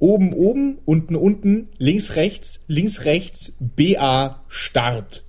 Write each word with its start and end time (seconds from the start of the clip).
Oben, 0.00 0.32
oben, 0.32 0.78
unten, 0.84 1.16
unten, 1.16 1.70
links, 1.78 2.14
rechts, 2.14 2.60
links, 2.68 3.04
rechts, 3.04 3.52
BA, 3.58 4.44
Start. 4.48 5.24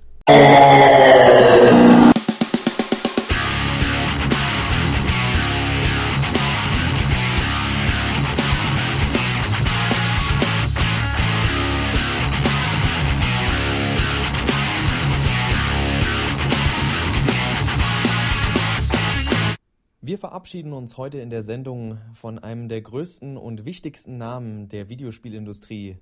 Verabschieden 20.20 20.72
uns 20.72 20.98
heute 20.98 21.18
in 21.18 21.30
der 21.30 21.42
Sendung 21.42 21.98
von 22.12 22.38
einem 22.38 22.68
der 22.68 22.82
größten 22.82 23.36
und 23.36 23.64
wichtigsten 23.64 24.18
Namen 24.18 24.68
der 24.68 24.88
Videospielindustrie, 24.88 25.96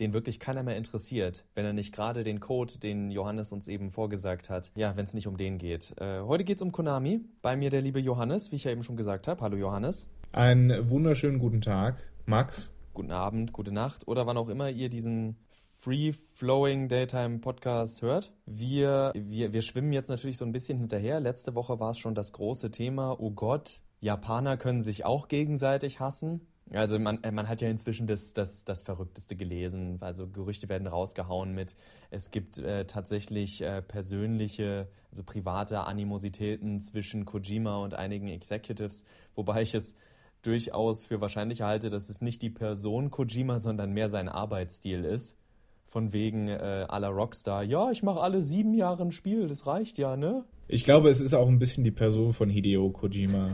den 0.00 0.12
wirklich 0.12 0.40
keiner 0.40 0.64
mehr 0.64 0.76
interessiert, 0.76 1.46
wenn 1.54 1.64
er 1.64 1.72
nicht 1.72 1.94
gerade 1.94 2.24
den 2.24 2.40
Code, 2.40 2.78
den 2.78 3.10
Johannes 3.10 3.52
uns 3.52 3.68
eben 3.68 3.90
vorgesagt 3.90 4.50
hat, 4.50 4.72
ja, 4.74 4.96
wenn 4.96 5.04
es 5.04 5.14
nicht 5.14 5.28
um 5.28 5.36
den 5.36 5.58
geht. 5.58 5.94
Äh, 6.00 6.22
heute 6.22 6.44
geht 6.44 6.56
es 6.56 6.62
um 6.62 6.72
Konami. 6.72 7.20
Bei 7.40 7.56
mir 7.56 7.70
der 7.70 7.82
liebe 7.82 8.00
Johannes, 8.00 8.50
wie 8.50 8.56
ich 8.56 8.64
ja 8.64 8.72
eben 8.72 8.82
schon 8.82 8.96
gesagt 8.96 9.28
habe. 9.28 9.40
Hallo 9.40 9.56
Johannes. 9.56 10.08
Einen 10.32 10.90
wunderschönen 10.90 11.38
guten 11.38 11.60
Tag, 11.60 12.02
Max. 12.26 12.72
Guten 12.94 13.12
Abend, 13.12 13.52
gute 13.52 13.72
Nacht 13.72 14.06
oder 14.08 14.26
wann 14.26 14.36
auch 14.36 14.48
immer 14.48 14.68
ihr 14.68 14.90
diesen 14.90 15.36
Free-Flowing 15.82 16.88
Daytime 16.88 17.40
Podcast 17.40 18.02
hört. 18.02 18.32
Wir, 18.46 19.10
wir, 19.16 19.52
wir 19.52 19.62
schwimmen 19.62 19.92
jetzt 19.92 20.08
natürlich 20.08 20.36
so 20.36 20.44
ein 20.44 20.52
bisschen 20.52 20.78
hinterher. 20.78 21.18
Letzte 21.18 21.56
Woche 21.56 21.80
war 21.80 21.90
es 21.90 21.98
schon 21.98 22.14
das 22.14 22.30
große 22.30 22.70
Thema, 22.70 23.18
oh 23.18 23.32
Gott, 23.32 23.80
Japaner 23.98 24.56
können 24.56 24.82
sich 24.82 25.04
auch 25.04 25.26
gegenseitig 25.26 25.98
hassen. 25.98 26.46
Also 26.70 27.00
man, 27.00 27.20
äh, 27.24 27.32
man 27.32 27.48
hat 27.48 27.62
ja 27.62 27.68
inzwischen 27.68 28.06
das, 28.06 28.32
das, 28.32 28.64
das 28.64 28.82
Verrückteste 28.82 29.34
gelesen. 29.34 29.98
Also 30.02 30.28
Gerüchte 30.28 30.68
werden 30.68 30.86
rausgehauen 30.86 31.52
mit, 31.52 31.74
es 32.12 32.30
gibt 32.30 32.58
äh, 32.58 32.84
tatsächlich 32.84 33.60
äh, 33.62 33.82
persönliche, 33.82 34.86
also 35.10 35.24
private 35.24 35.80
Animositäten 35.80 36.78
zwischen 36.78 37.24
Kojima 37.24 37.78
und 37.78 37.94
einigen 37.94 38.28
Executives, 38.28 39.04
wobei 39.34 39.62
ich 39.62 39.74
es 39.74 39.96
durchaus 40.42 41.06
für 41.06 41.20
wahrscheinlich 41.20 41.62
halte, 41.62 41.90
dass 41.90 42.08
es 42.08 42.20
nicht 42.20 42.40
die 42.40 42.50
Person 42.50 43.10
Kojima, 43.10 43.58
sondern 43.58 43.90
mehr 43.90 44.10
sein 44.10 44.28
Arbeitsstil 44.28 45.04
ist 45.04 45.41
von 45.86 46.12
wegen 46.12 46.48
äh, 46.48 46.86
aller 46.88 47.08
Rockstar, 47.08 47.62
ja, 47.62 47.90
ich 47.90 48.02
mache 48.02 48.20
alle 48.20 48.42
sieben 48.42 48.74
Jahre 48.74 49.02
ein 49.02 49.12
Spiel, 49.12 49.48
das 49.48 49.66
reicht 49.66 49.98
ja, 49.98 50.16
ne? 50.16 50.44
Ich 50.68 50.84
glaube, 50.84 51.10
es 51.10 51.20
ist 51.20 51.34
auch 51.34 51.48
ein 51.48 51.58
bisschen 51.58 51.84
die 51.84 51.90
Person 51.90 52.32
von 52.32 52.48
Hideo 52.48 52.90
Kojima. 52.90 53.50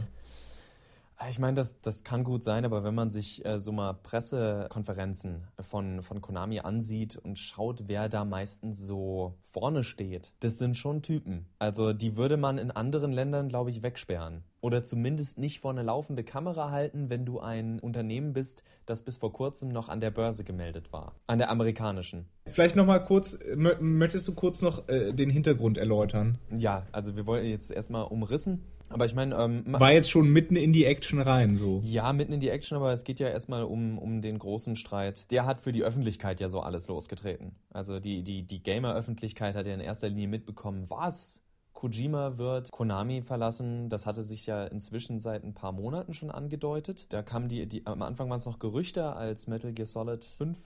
Ich 1.28 1.40
meine, 1.40 1.54
das, 1.54 1.80
das 1.80 2.04
kann 2.04 2.22
gut 2.22 2.44
sein, 2.44 2.64
aber 2.64 2.84
wenn 2.84 2.94
man 2.94 3.10
sich 3.10 3.44
äh, 3.44 3.58
so 3.58 3.72
mal 3.72 3.92
Pressekonferenzen 3.92 5.48
von, 5.60 6.02
von 6.02 6.20
Konami 6.20 6.60
ansieht 6.60 7.16
und 7.16 7.40
schaut, 7.40 7.88
wer 7.88 8.08
da 8.08 8.24
meistens 8.24 8.86
so 8.86 9.34
vorne 9.42 9.82
steht, 9.82 10.32
das 10.38 10.58
sind 10.58 10.76
schon 10.76 11.02
Typen. 11.02 11.46
Also 11.58 11.92
die 11.92 12.16
würde 12.16 12.36
man 12.36 12.56
in 12.56 12.70
anderen 12.70 13.10
Ländern, 13.10 13.48
glaube 13.48 13.70
ich, 13.70 13.82
wegsperren. 13.82 14.44
Oder 14.60 14.82
zumindest 14.82 15.38
nicht 15.38 15.60
vor 15.60 15.70
eine 15.70 15.82
laufende 15.82 16.24
Kamera 16.24 16.70
halten, 16.70 17.10
wenn 17.10 17.24
du 17.24 17.38
ein 17.38 17.78
Unternehmen 17.78 18.32
bist, 18.32 18.64
das 18.86 19.02
bis 19.02 19.16
vor 19.16 19.32
kurzem 19.32 19.68
noch 19.68 19.88
an 19.88 20.00
der 20.00 20.10
Börse 20.10 20.42
gemeldet 20.42 20.92
war. 20.92 21.14
An 21.26 21.38
der 21.38 21.50
amerikanischen. 21.50 22.26
Vielleicht 22.46 22.74
noch 22.74 22.86
mal 22.86 22.98
kurz, 22.98 23.38
möchtest 23.56 24.26
du 24.26 24.34
kurz 24.34 24.62
noch 24.62 24.88
äh, 24.88 25.12
den 25.12 25.30
Hintergrund 25.30 25.78
erläutern? 25.78 26.38
Ja, 26.50 26.86
also 26.92 27.14
wir 27.14 27.26
wollen 27.26 27.46
jetzt 27.46 27.70
erstmal 27.70 28.04
umrissen. 28.04 28.64
Aber 28.90 29.04
ich 29.04 29.14
meine. 29.14 29.36
Ähm, 29.36 29.64
War 29.66 29.92
jetzt 29.92 30.10
schon 30.10 30.30
mitten 30.30 30.56
in 30.56 30.72
die 30.72 30.84
Action 30.84 31.20
rein, 31.20 31.56
so. 31.56 31.82
Ja, 31.84 32.12
mitten 32.12 32.32
in 32.32 32.40
die 32.40 32.48
Action, 32.48 32.76
aber 32.76 32.92
es 32.92 33.04
geht 33.04 33.20
ja 33.20 33.28
erstmal 33.28 33.64
um, 33.64 33.98
um 33.98 34.22
den 34.22 34.38
großen 34.38 34.76
Streit. 34.76 35.30
Der 35.30 35.46
hat 35.46 35.60
für 35.60 35.72
die 35.72 35.84
Öffentlichkeit 35.84 36.40
ja 36.40 36.48
so 36.48 36.60
alles 36.60 36.88
losgetreten. 36.88 37.54
Also 37.70 38.00
die, 38.00 38.22
die, 38.22 38.46
die 38.46 38.62
Gamer-Öffentlichkeit 38.62 39.56
hat 39.56 39.66
ja 39.66 39.74
in 39.74 39.80
erster 39.80 40.08
Linie 40.08 40.28
mitbekommen, 40.28 40.86
was? 40.88 41.40
Kojima 41.78 42.38
wird 42.38 42.72
Konami 42.72 43.22
verlassen. 43.22 43.88
Das 43.88 44.04
hatte 44.04 44.24
sich 44.24 44.46
ja 44.46 44.64
inzwischen 44.64 45.20
seit 45.20 45.44
ein 45.44 45.54
paar 45.54 45.70
Monaten 45.70 46.12
schon 46.12 46.28
angedeutet. 46.28 47.12
Da 47.12 47.22
kamen 47.22 47.48
die, 47.48 47.68
die 47.68 47.86
am 47.86 48.02
Anfang 48.02 48.28
waren 48.28 48.38
es 48.38 48.46
noch 48.46 48.58
Gerüchte, 48.58 49.14
als 49.14 49.46
Metal 49.46 49.72
Gear 49.72 49.86
Solid 49.86 50.24
5 50.24 50.58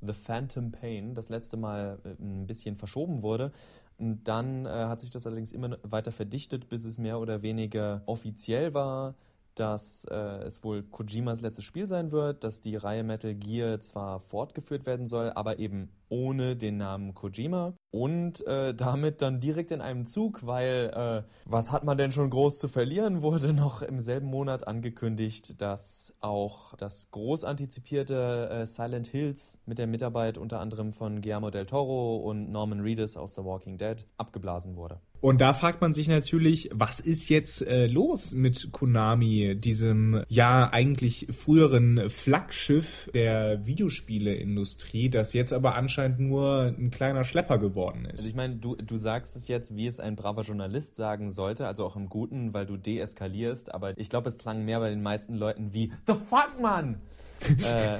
The 0.00 0.14
Phantom 0.14 0.72
Pain 0.72 1.14
das 1.14 1.28
letzte 1.28 1.58
Mal 1.58 1.98
äh, 2.04 2.22
ein 2.22 2.46
bisschen 2.46 2.74
verschoben 2.74 3.20
wurde. 3.20 3.52
Und 3.98 4.24
dann 4.28 4.64
äh, 4.64 4.70
hat 4.70 5.00
sich 5.00 5.10
das 5.10 5.26
allerdings 5.26 5.52
immer 5.52 5.76
weiter 5.82 6.10
verdichtet, 6.10 6.70
bis 6.70 6.86
es 6.86 6.96
mehr 6.96 7.20
oder 7.20 7.42
weniger 7.42 8.00
offiziell 8.06 8.72
war, 8.72 9.14
dass 9.56 10.06
äh, 10.06 10.14
es 10.44 10.64
wohl 10.64 10.84
Kojimas 10.84 11.42
letztes 11.42 11.66
Spiel 11.66 11.86
sein 11.86 12.12
wird, 12.12 12.44
dass 12.44 12.62
die 12.62 12.76
Reihe 12.76 13.04
Metal 13.04 13.34
Gear 13.34 13.80
zwar 13.80 14.20
fortgeführt 14.20 14.86
werden 14.86 15.04
soll, 15.04 15.30
aber 15.34 15.58
eben 15.58 15.90
ohne 16.08 16.56
den 16.56 16.76
Namen 16.76 17.14
Kojima 17.14 17.74
und 17.96 18.46
äh, 18.46 18.74
damit 18.74 19.22
dann 19.22 19.40
direkt 19.40 19.72
in 19.72 19.80
einem 19.80 20.04
Zug, 20.04 20.46
weil 20.46 20.92
äh, 20.94 21.22
was 21.46 21.72
hat 21.72 21.84
man 21.84 21.96
denn 21.96 22.12
schon 22.12 22.28
groß 22.28 22.58
zu 22.58 22.68
verlieren, 22.68 23.22
wurde 23.26 23.52
noch 23.52 23.82
im 23.82 24.00
selben 24.00 24.26
Monat 24.26 24.68
angekündigt, 24.68 25.60
dass 25.62 26.14
auch 26.20 26.74
das 26.74 27.10
groß 27.10 27.44
antizipierte 27.44 28.50
äh, 28.50 28.66
Silent 28.66 29.06
Hills 29.06 29.58
mit 29.66 29.78
der 29.78 29.86
Mitarbeit 29.86 30.36
unter 30.36 30.60
anderem 30.60 30.92
von 30.92 31.22
Guillermo 31.22 31.50
del 31.50 31.66
Toro 31.66 32.16
und 32.16 32.50
Norman 32.50 32.80
Reedus 32.80 33.16
aus 33.16 33.34
The 33.34 33.44
Walking 33.44 33.78
Dead 33.78 34.06
abgeblasen 34.18 34.76
wurde. 34.76 35.00
Und 35.20 35.40
da 35.40 35.54
fragt 35.54 35.80
man 35.80 35.94
sich 35.94 36.08
natürlich, 36.08 36.68
was 36.74 37.00
ist 37.00 37.30
jetzt 37.30 37.66
äh, 37.66 37.86
los 37.86 38.34
mit 38.34 38.70
Konami, 38.70 39.56
diesem 39.58 40.22
ja 40.28 40.70
eigentlich 40.70 41.28
früheren 41.30 42.10
Flaggschiff 42.10 43.10
der 43.14 43.66
Videospieleindustrie, 43.66 45.08
das 45.08 45.32
jetzt 45.32 45.54
aber 45.54 45.74
anscheinend 45.74 45.95
nur 46.18 46.74
ein 46.78 46.90
kleiner 46.90 47.24
Schlepper 47.24 47.58
geworden 47.58 48.04
ist. 48.04 48.18
Also 48.18 48.28
ich 48.28 48.34
meine, 48.34 48.56
du, 48.56 48.76
du 48.76 48.96
sagst 48.96 49.36
es 49.36 49.48
jetzt, 49.48 49.76
wie 49.76 49.86
es 49.86 50.00
ein 50.00 50.16
braver 50.16 50.42
Journalist 50.42 50.96
sagen 50.96 51.30
sollte, 51.30 51.66
also 51.66 51.84
auch 51.84 51.96
im 51.96 52.08
Guten, 52.08 52.54
weil 52.54 52.66
du 52.66 52.76
deeskalierst, 52.76 53.74
aber 53.74 53.96
ich 53.98 54.10
glaube, 54.10 54.28
es 54.28 54.38
klang 54.38 54.64
mehr 54.64 54.80
bei 54.80 54.90
den 54.90 55.02
meisten 55.02 55.34
Leuten 55.34 55.72
wie 55.72 55.92
The 56.06 56.14
fuck, 56.14 56.60
Mann! 56.60 57.00
äh, 57.46 57.98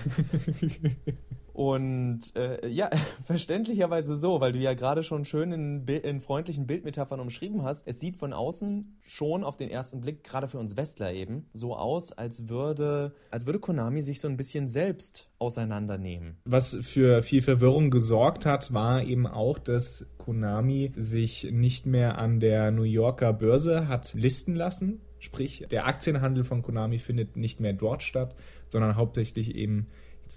und 1.56 2.36
äh, 2.36 2.68
ja, 2.68 2.90
verständlicherweise 3.24 4.18
so, 4.18 4.42
weil 4.42 4.52
du 4.52 4.58
ja 4.58 4.74
gerade 4.74 5.02
schon 5.02 5.24
schön 5.24 5.52
in, 5.52 5.86
in, 5.86 6.20
freundlichen 6.20 6.66
Bildmetaphern 6.66 7.18
umschrieben 7.18 7.62
hast. 7.62 7.88
Es 7.88 7.98
sieht 7.98 8.18
von 8.18 8.34
außen 8.34 8.98
schon 9.06 9.42
auf 9.42 9.56
den 9.56 9.70
ersten 9.70 10.02
Blick, 10.02 10.22
gerade 10.22 10.48
für 10.48 10.58
uns 10.58 10.76
Westler 10.76 11.14
eben, 11.14 11.46
so 11.54 11.74
aus, 11.74 12.12
als 12.12 12.50
würde, 12.50 13.14
als 13.30 13.46
würde 13.46 13.58
Konami 13.58 14.02
sich 14.02 14.20
so 14.20 14.28
ein 14.28 14.36
bisschen 14.36 14.68
selbst 14.68 15.30
auseinandernehmen. 15.38 16.36
Was 16.44 16.76
für 16.82 17.22
viel 17.22 17.40
Verwirrung 17.40 17.90
gesorgt 17.90 18.44
hat, 18.44 18.74
war 18.74 19.02
eben 19.02 19.26
auch, 19.26 19.58
dass 19.58 20.04
Konami 20.18 20.92
sich 20.94 21.48
nicht 21.50 21.86
mehr 21.86 22.18
an 22.18 22.38
der 22.38 22.70
New 22.70 22.82
Yorker 22.82 23.32
Börse 23.32 23.88
hat 23.88 24.12
listen 24.12 24.54
lassen. 24.54 25.00
Sprich, 25.20 25.66
der 25.70 25.86
Aktienhandel 25.86 26.44
von 26.44 26.60
Konami 26.60 26.98
findet 26.98 27.38
nicht 27.38 27.60
mehr 27.60 27.72
dort 27.72 28.02
statt, 28.02 28.34
sondern 28.68 28.96
hauptsächlich 28.96 29.54
eben 29.54 29.86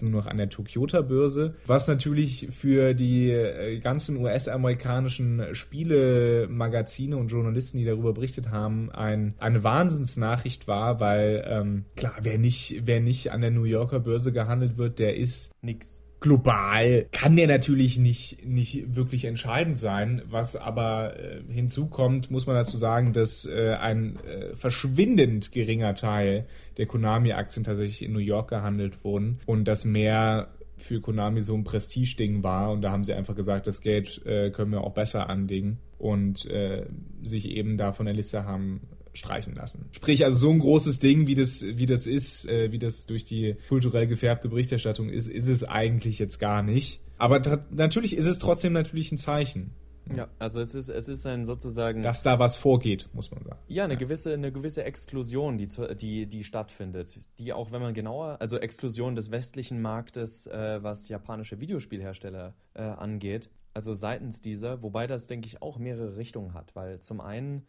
nur 0.01 0.11
noch 0.11 0.27
an 0.27 0.37
der 0.37 0.49
Tokyota-Börse, 0.49 1.55
was 1.65 1.87
natürlich 1.87 2.47
für 2.51 2.93
die 2.93 3.31
äh, 3.31 3.79
ganzen 3.79 4.17
US-amerikanischen 4.17 5.53
Spiele-Magazine 5.53 7.17
und 7.17 7.29
Journalisten, 7.29 7.77
die 7.77 7.85
darüber 7.85 8.13
berichtet 8.13 8.49
haben, 8.49 8.91
ein, 8.91 9.35
eine 9.39 9.63
Wahnsinnsnachricht 9.63 10.67
war, 10.67 10.99
weil 10.99 11.43
ähm, 11.47 11.85
klar, 11.95 12.15
wer 12.21 12.37
nicht, 12.37 12.81
wer 12.85 12.99
nicht 13.01 13.31
an 13.31 13.41
der 13.41 13.51
New 13.51 13.65
Yorker 13.65 13.99
Börse 13.99 14.31
gehandelt 14.31 14.77
wird, 14.77 14.99
der 14.99 15.15
ist 15.15 15.51
nix 15.61 16.01
global 16.19 17.07
kann 17.11 17.35
der 17.35 17.47
natürlich 17.47 17.97
nicht, 17.97 18.45
nicht 18.45 18.95
wirklich 18.95 19.25
entscheidend 19.25 19.77
sein. 19.77 20.21
Was 20.25 20.55
aber 20.55 21.17
äh, 21.19 21.41
hinzukommt, 21.51 22.29
muss 22.31 22.45
man 22.45 22.55
dazu 22.55 22.77
sagen, 22.77 23.13
dass 23.13 23.45
äh, 23.45 23.75
ein 23.79 24.19
äh, 24.25 24.55
verschwindend 24.55 25.51
geringer 25.51 25.95
Teil 25.95 26.45
der 26.77 26.85
Konami-Aktien 26.85 27.63
tatsächlich 27.63 28.03
in 28.03 28.13
New 28.13 28.19
York 28.19 28.49
gehandelt 28.49 29.03
wurden 29.03 29.39
und 29.45 29.67
das 29.67 29.85
mehr 29.85 30.49
für 30.77 31.01
Konami 31.01 31.41
so 31.41 31.53
ein 31.55 31.63
Prestigeding 31.63 32.41
war 32.41 32.71
und 32.71 32.81
da 32.81 32.91
haben 32.91 33.03
sie 33.03 33.13
einfach 33.13 33.35
gesagt, 33.35 33.67
das 33.67 33.81
Geld 33.81 34.25
äh, 34.25 34.49
können 34.49 34.71
wir 34.71 34.81
auch 34.81 34.93
besser 34.93 35.29
anlegen 35.29 35.79
und 35.97 36.45
äh, 36.45 36.85
sich 37.21 37.49
eben 37.49 37.77
da 37.77 37.91
von 37.91 38.05
der 38.05 38.15
Liste 38.15 38.45
haben 38.45 38.81
streichen 39.13 39.55
lassen. 39.55 39.89
Sprich, 39.91 40.25
also 40.25 40.37
so 40.37 40.51
ein 40.51 40.59
großes 40.59 40.99
Ding, 40.99 41.27
wie 41.27 41.35
das, 41.35 41.63
wie 41.63 41.85
das 41.85 42.07
ist, 42.07 42.47
äh, 42.47 42.71
wie 42.71 42.79
das 42.79 43.05
durch 43.05 43.25
die 43.25 43.55
kulturell 43.67 44.07
gefärbte 44.07 44.49
Berichterstattung 44.49 45.09
ist, 45.09 45.27
ist 45.27 45.47
es 45.47 45.63
eigentlich 45.63 46.19
jetzt 46.19 46.39
gar 46.39 46.63
nicht. 46.63 47.01
Aber 47.17 47.41
natürlich 47.71 48.15
ist 48.15 48.25
es 48.25 48.39
trotzdem 48.39 48.73
natürlich 48.73 49.11
ein 49.11 49.17
Zeichen. 49.17 49.71
Ja, 50.15 50.27
also 50.39 50.59
es 50.59 50.73
ist, 50.73 50.89
es 50.89 51.07
ist 51.07 51.25
ein 51.25 51.45
sozusagen. 51.45 52.01
Dass 52.01 52.23
da 52.23 52.39
was 52.39 52.57
vorgeht, 52.57 53.09
muss 53.13 53.29
man 53.31 53.43
sagen. 53.43 53.59
Ja, 53.67 53.83
eine 53.83 53.93
ja. 53.93 53.99
gewisse, 53.99 54.33
eine 54.33 54.51
gewisse 54.51 54.83
Exklusion, 54.83 55.57
die, 55.57 55.67
die, 55.95 56.25
die 56.25 56.43
stattfindet. 56.43 57.19
Die 57.37 57.53
auch, 57.53 57.71
wenn 57.71 57.81
man 57.81 57.93
genauer, 57.93 58.37
also 58.39 58.57
Exklusion 58.57 59.15
des 59.15 59.31
westlichen 59.31 59.81
Marktes, 59.81 60.47
äh, 60.47 60.81
was 60.81 61.09
japanische 61.09 61.59
Videospielhersteller 61.59 62.55
äh, 62.73 62.81
angeht, 62.81 63.49
also 63.73 63.93
seitens 63.93 64.41
dieser, 64.41 64.81
wobei 64.81 65.05
das, 65.05 65.27
denke 65.27 65.47
ich, 65.47 65.61
auch 65.61 65.77
mehrere 65.77 66.17
Richtungen 66.17 66.53
hat, 66.53 66.75
weil 66.75 66.99
zum 66.99 67.21
einen 67.21 67.67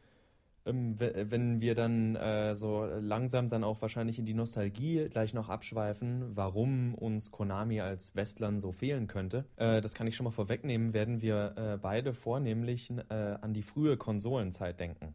wenn 0.64 1.60
wir 1.60 1.74
dann 1.74 2.16
äh, 2.16 2.54
so 2.54 2.84
langsam 2.84 3.48
dann 3.48 3.64
auch 3.64 3.80
wahrscheinlich 3.80 4.18
in 4.18 4.26
die 4.26 4.34
Nostalgie 4.34 5.08
gleich 5.08 5.34
noch 5.34 5.48
abschweifen, 5.48 6.36
warum 6.36 6.94
uns 6.94 7.30
Konami 7.30 7.80
als 7.80 8.14
Westlern 8.14 8.58
so 8.58 8.72
fehlen 8.72 9.06
könnte, 9.06 9.46
äh, 9.56 9.80
das 9.80 9.94
kann 9.94 10.06
ich 10.06 10.16
schon 10.16 10.24
mal 10.24 10.30
vorwegnehmen, 10.30 10.92
werden 10.92 11.22
wir 11.22 11.54
äh, 11.56 11.78
beide 11.78 12.12
vornehmlich 12.12 12.92
äh, 13.08 13.14
an 13.14 13.54
die 13.54 13.62
frühe 13.62 13.96
Konsolenzeit 13.96 14.78
denken. 14.80 15.14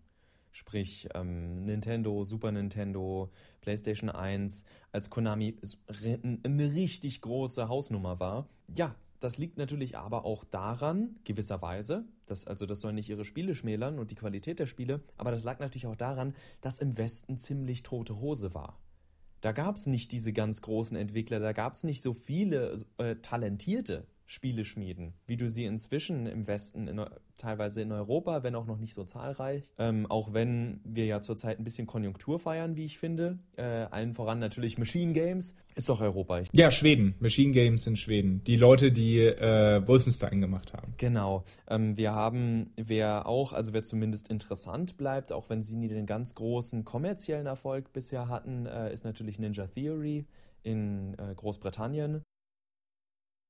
Sprich 0.51 1.09
ähm, 1.13 1.65
Nintendo, 1.65 2.23
Super 2.23 2.51
Nintendo, 2.51 3.29
PlayStation 3.59 4.09
1, 4.09 4.63
als 4.93 5.09
Konami 5.09 5.57
eine 6.43 6.73
richtig 6.73 7.19
große 7.19 7.67
Hausnummer 7.67 8.21
war. 8.21 8.47
Ja, 8.73 8.95
das 9.19 9.37
liegt 9.37 9.57
natürlich 9.57 9.97
aber 9.97 10.25
auch 10.25 10.43
daran, 10.43 11.15
gewisserweise, 11.23 12.05
dass, 12.25 12.45
also 12.45 12.65
das 12.65 12.81
soll 12.81 12.93
nicht 12.93 13.09
ihre 13.09 13.25
Spiele 13.25 13.55
schmälern 13.55 13.99
und 13.99 14.11
die 14.11 14.15
Qualität 14.15 14.59
der 14.59 14.67
Spiele, 14.67 15.01
aber 15.17 15.31
das 15.31 15.43
lag 15.43 15.59
natürlich 15.59 15.87
auch 15.87 15.95
daran, 15.95 16.35
dass 16.61 16.79
im 16.79 16.97
Westen 16.97 17.37
ziemlich 17.37 17.83
tote 17.83 18.19
Hose 18.19 18.53
war. 18.53 18.79
Da 19.41 19.51
gab 19.51 19.75
es 19.75 19.85
nicht 19.85 20.11
diese 20.11 20.33
ganz 20.33 20.61
großen 20.61 20.97
Entwickler, 20.97 21.39
da 21.39 21.53
gab 21.53 21.73
es 21.73 21.83
nicht 21.83 22.01
so 22.01 22.13
viele 22.13 22.77
äh, 22.97 23.15
talentierte 23.17 24.07
Spiele 24.25 24.65
schmieden, 24.65 25.13
wie 25.27 25.37
du 25.37 25.47
sie 25.47 25.65
inzwischen 25.65 26.25
im 26.25 26.47
Westen, 26.47 26.87
in, 26.87 27.05
teilweise 27.37 27.81
in 27.81 27.91
Europa, 27.91 28.41
wenn 28.43 28.55
auch 28.55 28.65
noch 28.65 28.77
nicht 28.77 28.93
so 28.93 29.03
zahlreich, 29.03 29.63
ähm, 29.77 30.07
auch 30.09 30.33
wenn 30.33 30.81
wir 30.83 31.05
ja 31.05 31.21
zurzeit 31.21 31.59
ein 31.59 31.63
bisschen 31.63 31.85
Konjunktur 31.85 32.39
feiern, 32.39 32.75
wie 32.75 32.85
ich 32.85 32.97
finde, 32.97 33.37
äh, 33.55 33.63
allen 33.63 34.13
voran 34.13 34.39
natürlich 34.39 34.77
Machine 34.77 35.13
Games, 35.13 35.53
ist 35.75 35.89
doch 35.89 36.01
Europa. 36.01 36.41
Ja, 36.53 36.71
Schweden, 36.71 37.15
Machine 37.19 37.51
Games 37.51 37.85
in 37.85 37.95
Schweden, 37.95 38.43
die 38.45 38.55
Leute, 38.55 38.91
die 38.91 39.19
äh, 39.19 39.87
Wolfenstein 39.87 40.41
gemacht 40.41 40.73
haben. 40.73 40.93
Genau, 40.97 41.43
ähm, 41.67 41.95
wir 41.95 42.13
haben, 42.13 42.71
wer 42.77 43.27
auch, 43.27 43.53
also 43.53 43.73
wer 43.73 43.83
zumindest 43.83 44.31
interessant 44.31 44.97
bleibt, 44.97 45.31
auch 45.31 45.49
wenn 45.49 45.61
sie 45.61 45.75
nie 45.75 45.87
den 45.87 46.07
ganz 46.07 46.33
großen 46.33 46.83
kommerziellen 46.83 47.45
Erfolg 47.45 47.93
bisher 47.93 48.27
hatten, 48.27 48.65
äh, 48.65 48.91
ist 48.91 49.05
natürlich 49.05 49.37
Ninja 49.37 49.67
Theory 49.67 50.25
in 50.63 51.15
äh, 51.19 51.35
Großbritannien. 51.35 52.23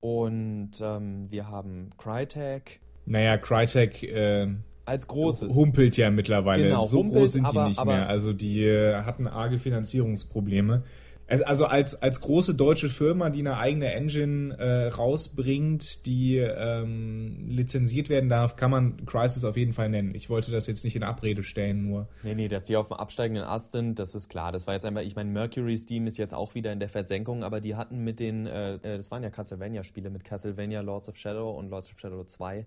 Und 0.06 0.70
ähm, 0.82 1.32
wir 1.32 1.50
haben 1.50 1.90
Crytek. 1.98 2.80
Naja, 3.08 3.40
Crytek 3.40 4.04
äh, 4.04 4.48
als 4.86 5.08
großes. 5.08 5.56
Humpelt 5.56 5.98
ja 5.98 6.12
mittlerweile. 6.12 6.66
Genau, 6.66 6.84
so 6.84 7.00
humpelt, 7.00 7.24
groß 7.24 7.32
sind 7.32 7.48
die 7.52 7.58
aber, 7.58 7.68
nicht 7.70 7.84
mehr. 7.84 8.08
Also 8.08 8.32
die 8.32 8.64
äh, 8.66 9.02
hatten 9.02 9.26
arge 9.26 9.58
Finanzierungsprobleme. 9.58 10.84
Also 11.28 11.66
als, 11.66 12.02
als 12.02 12.22
große 12.22 12.54
deutsche 12.54 12.90
Firma, 12.90 13.30
die 13.30 13.40
eine 13.40 13.58
eigene 13.58 13.92
Engine 13.92 14.56
äh, 14.58 14.88
rausbringt, 14.90 16.06
die 16.06 16.38
ähm, 16.38 17.48
lizenziert 17.48 18.10
werden 18.10 18.30
darf, 18.30 18.56
kann 18.56 18.70
man 18.70 19.06
Crisis 19.06 19.44
auf 19.44 19.58
jeden 19.58 19.74
Fall 19.74 19.90
nennen. 19.90 20.14
Ich 20.14 20.30
wollte 20.30 20.52
das 20.52 20.68
jetzt 20.68 20.84
nicht 20.84 20.96
in 20.96 21.04
Abrede 21.04 21.42
stellen, 21.42 21.88
nur. 21.88 22.08
Nee, 22.22 22.36
nee, 22.36 22.48
dass 22.48 22.66
die 22.66 22.78
auf 22.78 22.90
dem 22.90 22.98
absteigenden 22.98 23.44
Ast 23.44 23.72
sind, 23.72 23.98
das 23.98 24.14
ist 24.14 24.30
klar. 24.30 24.52
Das 24.52 24.68
war 24.68 24.76
jetzt 24.76 24.86
einmal, 24.86 25.06
ich 25.06 25.16
meine, 25.16 25.32
Mercury 25.32 25.78
Steam 25.78 26.06
ist 26.06 26.18
jetzt 26.18 26.34
auch 26.34 26.54
wieder 26.54 26.72
in 26.72 26.80
der 26.80 26.90
Versenkung, 26.90 27.44
aber 27.44 27.60
die 27.60 27.76
hatten 27.76 28.04
mit 28.04 28.20
den, 28.20 28.46
äh, 28.46 28.76
äh 28.76 28.98
das 28.98 29.10
waren 29.10 29.24
ja 29.24 29.32
Castlevania-Spiele, 29.32 30.12
mit 30.12 30.24
Castlevania 30.24 30.82
Lords 30.82 31.10
of 31.10 31.18
Shadow 31.18 31.52
und 31.52 31.70
Lords 31.70 31.92
of 31.92 32.00
Shadow 32.00 32.24
2 32.24 32.66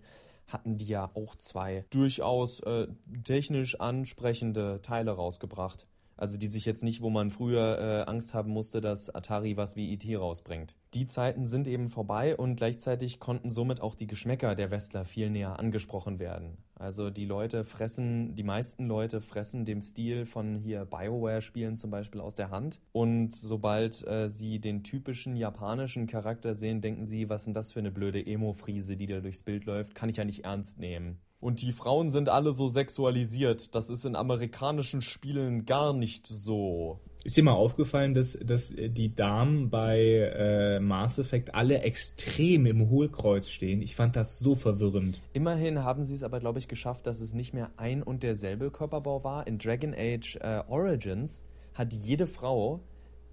hatten 0.48 0.78
die 0.78 0.86
ja 0.86 1.10
auch 1.14 1.36
zwei 1.36 1.84
durchaus 1.90 2.60
äh, 2.60 2.88
technisch 3.22 3.78
ansprechende 3.80 4.80
Teile 4.82 5.10
rausgebracht. 5.10 5.86
Also 6.18 6.36
die 6.36 6.48
sich 6.48 6.64
jetzt 6.64 6.82
nicht, 6.82 7.00
wo 7.00 7.10
man 7.10 7.30
früher 7.30 7.78
äh, 7.78 8.10
Angst 8.10 8.34
haben 8.34 8.50
musste, 8.50 8.80
dass 8.80 9.08
Atari 9.14 9.56
was 9.56 9.76
wie 9.76 9.92
IT 9.92 10.04
e 10.04 10.16
rausbringt. 10.16 10.74
Die 10.92 11.06
Zeiten 11.06 11.46
sind 11.46 11.68
eben 11.68 11.88
vorbei 11.88 12.36
und 12.36 12.56
gleichzeitig 12.56 13.20
konnten 13.20 13.50
somit 13.50 13.80
auch 13.80 13.94
die 13.94 14.08
Geschmäcker 14.08 14.54
der 14.56 14.72
Westler 14.72 15.04
viel 15.04 15.30
näher 15.30 15.58
angesprochen 15.58 16.18
werden. 16.18 16.58
Also 16.74 17.10
die 17.10 17.24
Leute 17.24 17.62
fressen, 17.62 18.34
die 18.34 18.42
meisten 18.42 18.86
Leute 18.86 19.20
fressen 19.20 19.64
dem 19.64 19.80
Stil 19.80 20.26
von 20.26 20.56
hier 20.56 20.84
Bioware-Spielen 20.84 21.76
zum 21.76 21.90
Beispiel 21.90 22.20
aus 22.20 22.34
der 22.34 22.50
Hand. 22.50 22.80
Und 22.92 23.34
sobald 23.34 24.06
äh, 24.06 24.28
sie 24.28 24.60
den 24.60 24.82
typischen 24.82 25.36
japanischen 25.36 26.06
Charakter 26.06 26.54
sehen, 26.54 26.80
denken 26.80 27.04
sie, 27.04 27.28
was 27.28 27.44
denn 27.44 27.54
das 27.54 27.72
für 27.72 27.80
eine 27.80 27.92
blöde 27.92 28.24
Emo-Friese, 28.24 28.96
die 28.96 29.06
da 29.06 29.20
durchs 29.20 29.44
Bild 29.44 29.66
läuft, 29.66 29.94
kann 29.94 30.08
ich 30.08 30.16
ja 30.16 30.24
nicht 30.24 30.44
ernst 30.44 30.80
nehmen. 30.80 31.20
Und 31.40 31.62
die 31.62 31.72
Frauen 31.72 32.10
sind 32.10 32.28
alle 32.28 32.52
so 32.52 32.66
sexualisiert. 32.66 33.74
Das 33.74 33.90
ist 33.90 34.04
in 34.04 34.16
amerikanischen 34.16 35.02
Spielen 35.02 35.66
gar 35.66 35.92
nicht 35.92 36.26
so. 36.26 36.98
Ist 37.22 37.36
dir 37.36 37.44
mal 37.44 37.52
aufgefallen, 37.52 38.14
dass, 38.14 38.38
dass 38.42 38.74
die 38.76 39.14
Damen 39.14 39.70
bei 39.70 39.98
äh, 39.98 40.80
Mass 40.80 41.18
Effect 41.18 41.54
alle 41.54 41.80
extrem 41.82 42.66
im 42.66 42.88
Hohlkreuz 42.88 43.50
stehen? 43.50 43.82
Ich 43.82 43.94
fand 43.94 44.16
das 44.16 44.38
so 44.38 44.54
verwirrend. 44.54 45.20
Immerhin 45.32 45.84
haben 45.84 46.02
sie 46.02 46.14
es 46.14 46.22
aber, 46.22 46.40
glaube 46.40 46.58
ich, 46.58 46.68
geschafft, 46.68 47.06
dass 47.06 47.20
es 47.20 47.34
nicht 47.34 47.54
mehr 47.54 47.70
ein 47.76 48.02
und 48.02 48.22
derselbe 48.22 48.70
Körperbau 48.70 49.22
war. 49.24 49.46
In 49.46 49.58
Dragon 49.58 49.94
Age 49.94 50.36
äh, 50.40 50.62
Origins 50.68 51.44
hat 51.74 51.92
jede 51.92 52.26
Frau, 52.26 52.80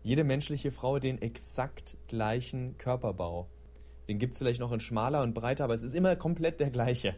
jede 0.04 0.24
menschliche 0.24 0.72
Frau 0.72 1.00
den 1.00 1.22
exakt 1.22 1.98
gleichen 2.08 2.78
Körperbau. 2.78 3.48
Den 4.08 4.20
gibt 4.20 4.34
es 4.34 4.40
vielleicht 4.40 4.60
noch 4.60 4.72
in 4.72 4.80
schmaler 4.80 5.24
und 5.24 5.34
breiter, 5.34 5.64
aber 5.64 5.74
es 5.74 5.84
ist 5.84 5.96
immer 5.96 6.16
komplett 6.16 6.60
der 6.60 6.70
gleiche. 6.70 7.16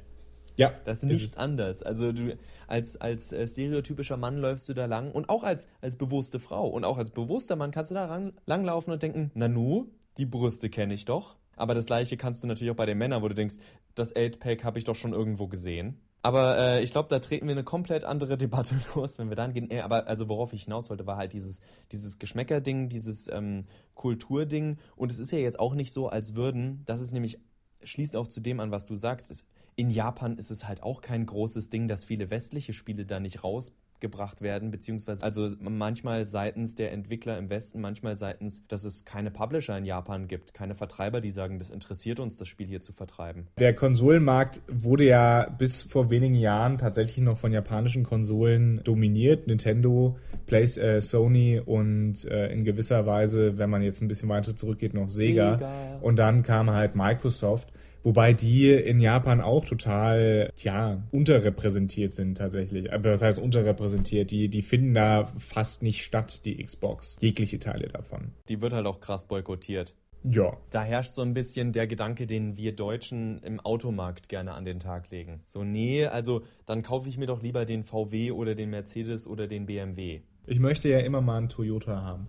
Ja. 0.57 0.73
Das 0.85 0.99
ist 0.99 1.03
nichts 1.05 1.27
ist 1.27 1.37
anders. 1.37 1.83
Also 1.83 2.11
du 2.11 2.37
als, 2.67 2.99
als 2.99 3.31
äh, 3.31 3.47
stereotypischer 3.47 4.17
Mann 4.17 4.37
läufst 4.37 4.67
du 4.67 4.73
da 4.73 4.85
lang 4.85 5.11
und 5.11 5.29
auch 5.29 5.43
als, 5.43 5.69
als 5.81 5.95
bewusste 5.95 6.39
Frau 6.39 6.67
und 6.67 6.83
auch 6.83 6.97
als 6.97 7.11
bewusster 7.11 7.55
Mann 7.55 7.71
kannst 7.71 7.91
du 7.91 7.95
da 7.95 8.05
lang, 8.05 8.33
langlaufen 8.45 8.91
und 8.91 9.01
denken, 9.01 9.31
Nanu, 9.35 9.85
die 10.17 10.25
Brüste 10.25 10.69
kenne 10.69 10.93
ich 10.93 11.05
doch. 11.05 11.37
Aber 11.55 11.73
das 11.73 11.85
gleiche 11.85 12.17
kannst 12.17 12.43
du 12.43 12.47
natürlich 12.47 12.71
auch 12.71 12.75
bei 12.75 12.85
den 12.85 12.97
Männern, 12.97 13.23
wo 13.23 13.27
du 13.27 13.35
denkst, 13.35 13.55
das 13.95 14.15
8-Pack 14.15 14.63
habe 14.63 14.77
ich 14.77 14.83
doch 14.83 14.95
schon 14.95 15.13
irgendwo 15.13 15.47
gesehen. 15.47 15.99
Aber 16.21 16.57
äh, 16.57 16.83
ich 16.83 16.91
glaube, 16.91 17.09
da 17.09 17.19
treten 17.19 17.47
wir 17.47 17.53
eine 17.53 17.63
komplett 17.63 18.03
andere 18.03 18.37
Debatte 18.37 18.75
los, 18.95 19.17
wenn 19.17 19.29
wir 19.29 19.35
dann 19.35 19.53
gehen. 19.53 19.71
Äh, 19.71 19.81
aber 19.81 20.07
also 20.07 20.29
worauf 20.29 20.53
ich 20.53 20.63
hinaus 20.65 20.89
wollte, 20.89 21.07
war 21.07 21.17
halt 21.17 21.33
dieses, 21.33 21.61
dieses 21.91 22.19
Geschmäckerding, 22.19 22.89
dieses 22.89 23.31
ähm, 23.31 23.65
Kulturding. 23.95 24.77
Und 24.95 25.11
es 25.11 25.19
ist 25.19 25.31
ja 25.31 25.39
jetzt 25.39 25.59
auch 25.59 25.73
nicht 25.73 25.93
so, 25.93 26.09
als 26.09 26.35
würden, 26.35 26.83
das 26.85 27.01
ist 27.01 27.11
nämlich, 27.11 27.39
schließt 27.83 28.15
auch 28.15 28.27
zu 28.27 28.39
dem 28.39 28.59
an, 28.59 28.71
was 28.71 28.85
du 28.85 28.95
sagst, 28.95 29.31
es 29.31 29.45
in 29.77 29.91
Japan 29.91 30.37
ist 30.37 30.49
es 30.49 30.67
halt 30.67 30.83
auch 30.83 31.01
kein 31.01 31.25
großes 31.25 31.69
Ding, 31.69 31.87
dass 31.87 32.05
viele 32.05 32.31
westliche 32.31 32.73
Spiele 32.73 33.05
da 33.05 33.19
nicht 33.19 33.43
rausgebracht 33.43 34.41
werden, 34.41 34.71
beziehungsweise 34.71 35.23
also 35.23 35.47
manchmal 35.59 36.25
seitens 36.25 36.73
der 36.73 36.91
Entwickler 36.91 37.37
im 37.37 37.51
Westen, 37.51 37.79
manchmal 37.79 38.15
seitens, 38.15 38.65
dass 38.67 38.83
es 38.85 39.05
keine 39.05 39.29
Publisher 39.29 39.77
in 39.77 39.85
Japan 39.85 40.27
gibt, 40.27 40.55
keine 40.55 40.73
Vertreiber, 40.73 41.21
die 41.21 41.29
sagen, 41.29 41.59
das 41.59 41.69
interessiert 41.69 42.19
uns, 42.19 42.37
das 42.37 42.47
Spiel 42.47 42.65
hier 42.65 42.81
zu 42.81 42.91
vertreiben. 42.91 43.49
Der 43.59 43.75
Konsolenmarkt 43.75 44.61
wurde 44.67 45.05
ja 45.05 45.47
bis 45.47 45.83
vor 45.83 46.09
wenigen 46.09 46.35
Jahren 46.35 46.79
tatsächlich 46.79 47.23
noch 47.23 47.37
von 47.37 47.53
japanischen 47.53 48.03
Konsolen 48.03 48.81
dominiert. 48.83 49.45
Nintendo, 49.45 50.17
Play, 50.47 50.63
äh, 50.63 51.01
Sony 51.01 51.61
und 51.63 52.25
äh, 52.25 52.51
in 52.51 52.65
gewisser 52.65 53.05
Weise, 53.05 53.59
wenn 53.59 53.69
man 53.69 53.83
jetzt 53.83 54.01
ein 54.01 54.07
bisschen 54.07 54.29
weiter 54.29 54.55
zurückgeht, 54.55 54.95
noch 54.95 55.07
Sega. 55.07 55.59
Sega. 55.59 55.99
Und 56.01 56.15
dann 56.15 56.41
kam 56.41 56.71
halt 56.71 56.95
Microsoft. 56.95 57.71
Wobei 58.07 58.31
die 58.31 58.71
in 58.71 59.01
Japan 59.01 59.41
auch 59.41 59.65
total, 59.65 60.53
ja, 60.55 61.03
unterrepräsentiert 61.11 62.13
sind 62.13 62.37
tatsächlich. 62.37 62.93
Aber 62.93 63.09
das 63.09 63.21
heißt 63.21 63.37
unterrepräsentiert? 63.37 64.31
Die, 64.31 64.47
die 64.47 64.61
finden 64.61 64.93
da 64.93 65.25
fast 65.25 65.83
nicht 65.83 66.05
statt, 66.05 66.45
die 66.45 66.63
Xbox. 66.63 67.17
Jegliche 67.19 67.59
Teile 67.59 67.89
davon. 67.89 68.31
Die 68.47 68.61
wird 68.61 68.71
halt 68.71 68.85
auch 68.85 69.01
krass 69.01 69.25
boykottiert. 69.27 69.93
Ja. 70.23 70.55
Da 70.69 70.83
herrscht 70.83 71.15
so 71.15 71.21
ein 71.21 71.33
bisschen 71.33 71.73
der 71.73 71.85
Gedanke, 71.85 72.27
den 72.27 72.55
wir 72.55 72.73
Deutschen 72.73 73.39
im 73.39 73.59
Automarkt 73.59 74.29
gerne 74.29 74.53
an 74.53 74.63
den 74.63 74.79
Tag 74.79 75.11
legen. 75.11 75.41
So, 75.43 75.65
nee, 75.65 76.05
also 76.05 76.43
dann 76.65 76.83
kaufe 76.83 77.09
ich 77.09 77.17
mir 77.17 77.27
doch 77.27 77.41
lieber 77.41 77.65
den 77.65 77.83
VW 77.83 78.31
oder 78.31 78.55
den 78.55 78.69
Mercedes 78.69 79.27
oder 79.27 79.47
den 79.47 79.65
BMW. 79.65 80.21
Ich 80.45 80.59
möchte 80.59 80.87
ja 80.87 80.99
immer 80.99 81.19
mal 81.19 81.39
einen 81.39 81.49
Toyota 81.49 82.03
haben. 82.03 82.27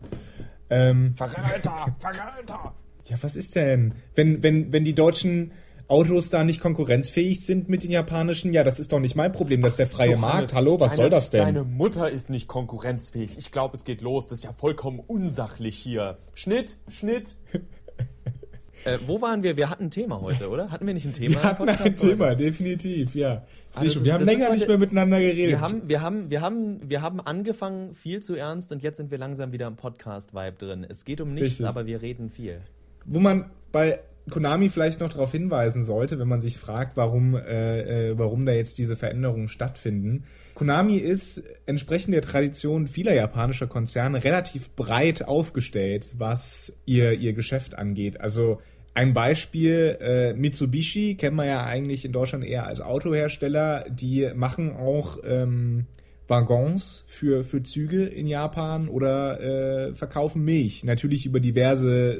Ähm, 0.70 1.14
Verräter! 1.14 1.94
Verräter! 2.00 2.74
Ja, 3.04 3.16
was 3.22 3.36
ist 3.36 3.54
denn? 3.54 3.94
Wenn, 4.16 4.42
wenn, 4.42 4.72
wenn 4.72 4.84
die 4.84 4.94
Deutschen 4.94 5.52
Autos 5.88 6.28
da 6.28 6.44
nicht 6.44 6.60
konkurrenzfähig 6.60 7.44
sind 7.44 7.70
mit 7.70 7.82
den 7.82 7.90
japanischen, 7.90 8.52
ja, 8.52 8.62
das 8.62 8.78
ist 8.78 8.92
doch 8.92 9.00
nicht 9.00 9.16
mein 9.16 9.32
Problem, 9.32 9.62
das 9.62 9.72
ist 9.72 9.78
der 9.78 9.86
freie 9.86 10.12
Johannes, 10.12 10.52
Markt. 10.52 10.54
Hallo, 10.54 10.78
was 10.78 10.92
deine, 10.92 11.02
soll 11.02 11.10
das 11.10 11.30
denn? 11.30 11.40
Deine 11.40 11.64
Mutter 11.64 12.10
ist 12.10 12.28
nicht 12.28 12.46
konkurrenzfähig. 12.46 13.38
Ich 13.38 13.50
glaube, 13.52 13.74
es 13.74 13.84
geht 13.84 14.02
los. 14.02 14.28
Das 14.28 14.40
ist 14.40 14.44
ja 14.44 14.52
vollkommen 14.52 15.00
unsachlich 15.00 15.78
hier. 15.78 16.18
Schnitt, 16.34 16.76
Schnitt. 16.88 17.36
äh, 18.84 18.98
wo 19.06 19.22
waren 19.22 19.42
wir? 19.42 19.56
Wir 19.56 19.70
hatten 19.70 19.84
ein 19.84 19.90
Thema 19.90 20.20
heute, 20.20 20.50
oder? 20.50 20.70
Hatten 20.70 20.86
wir 20.86 20.92
nicht 20.92 21.06
ein 21.06 21.14
Thema? 21.14 21.36
Wir 21.36 21.42
hatten 21.42 21.68
ein 21.70 21.96
Thema, 21.96 22.26
heute? 22.26 22.36
definitiv, 22.36 23.14
ja. 23.14 23.46
Ah, 23.72 23.82
ist, 23.82 24.04
wir 24.04 24.12
haben 24.12 24.24
länger 24.26 24.52
nicht 24.52 24.68
mehr 24.68 24.76
miteinander 24.76 25.20
geredet. 25.20 25.52
Wir 25.52 25.60
haben, 25.62 25.88
wir, 25.88 26.02
haben, 26.02 26.28
wir, 26.28 26.42
haben, 26.42 26.80
wir 26.90 27.00
haben 27.00 27.20
angefangen 27.20 27.94
viel 27.94 28.20
zu 28.20 28.34
ernst 28.34 28.72
und 28.72 28.82
jetzt 28.82 28.98
sind 28.98 29.10
wir 29.10 29.16
langsam 29.16 29.52
wieder 29.52 29.66
im 29.66 29.76
Podcast-Vibe 29.76 30.56
drin. 30.58 30.86
Es 30.86 31.06
geht 31.06 31.22
um 31.22 31.32
nichts, 31.32 31.46
Richtig. 31.52 31.66
aber 31.66 31.86
wir 31.86 32.02
reden 32.02 32.28
viel. 32.28 32.60
Wo 33.06 33.20
man 33.20 33.50
bei 33.72 34.00
Konami 34.28 34.68
vielleicht 34.68 35.00
noch 35.00 35.10
darauf 35.10 35.32
hinweisen 35.32 35.84
sollte, 35.84 36.18
wenn 36.18 36.28
man 36.28 36.40
sich 36.40 36.58
fragt, 36.58 36.96
warum, 36.96 37.34
äh, 37.34 38.10
äh, 38.10 38.18
warum 38.18 38.46
da 38.46 38.52
jetzt 38.52 38.78
diese 38.78 38.96
Veränderungen 38.96 39.48
stattfinden. 39.48 40.24
Konami 40.54 40.96
ist 40.96 41.42
entsprechend 41.66 42.14
der 42.14 42.22
Tradition 42.22 42.88
vieler 42.88 43.14
japanischer 43.14 43.66
Konzerne 43.66 44.24
relativ 44.24 44.70
breit 44.70 45.26
aufgestellt, 45.26 46.14
was 46.18 46.72
ihr, 46.86 47.12
ihr 47.12 47.32
Geschäft 47.32 47.76
angeht. 47.76 48.20
Also 48.20 48.60
ein 48.94 49.12
Beispiel, 49.12 49.96
äh, 50.00 50.34
Mitsubishi 50.34 51.14
kennen 51.14 51.36
wir 51.36 51.46
ja 51.46 51.64
eigentlich 51.64 52.04
in 52.04 52.10
Deutschland 52.10 52.44
eher 52.44 52.66
als 52.66 52.80
Autohersteller. 52.80 53.84
Die 53.88 54.28
machen 54.34 54.72
auch 54.74 55.18
ähm, 55.24 55.86
Waggons 56.26 57.04
für, 57.06 57.44
für 57.44 57.62
Züge 57.62 58.04
in 58.04 58.26
Japan 58.26 58.88
oder 58.88 59.40
äh, 59.40 59.94
verkaufen 59.94 60.44
Milch. 60.44 60.82
Natürlich 60.84 61.26
über 61.26 61.40
diverse 61.40 62.14
äh, 62.14 62.18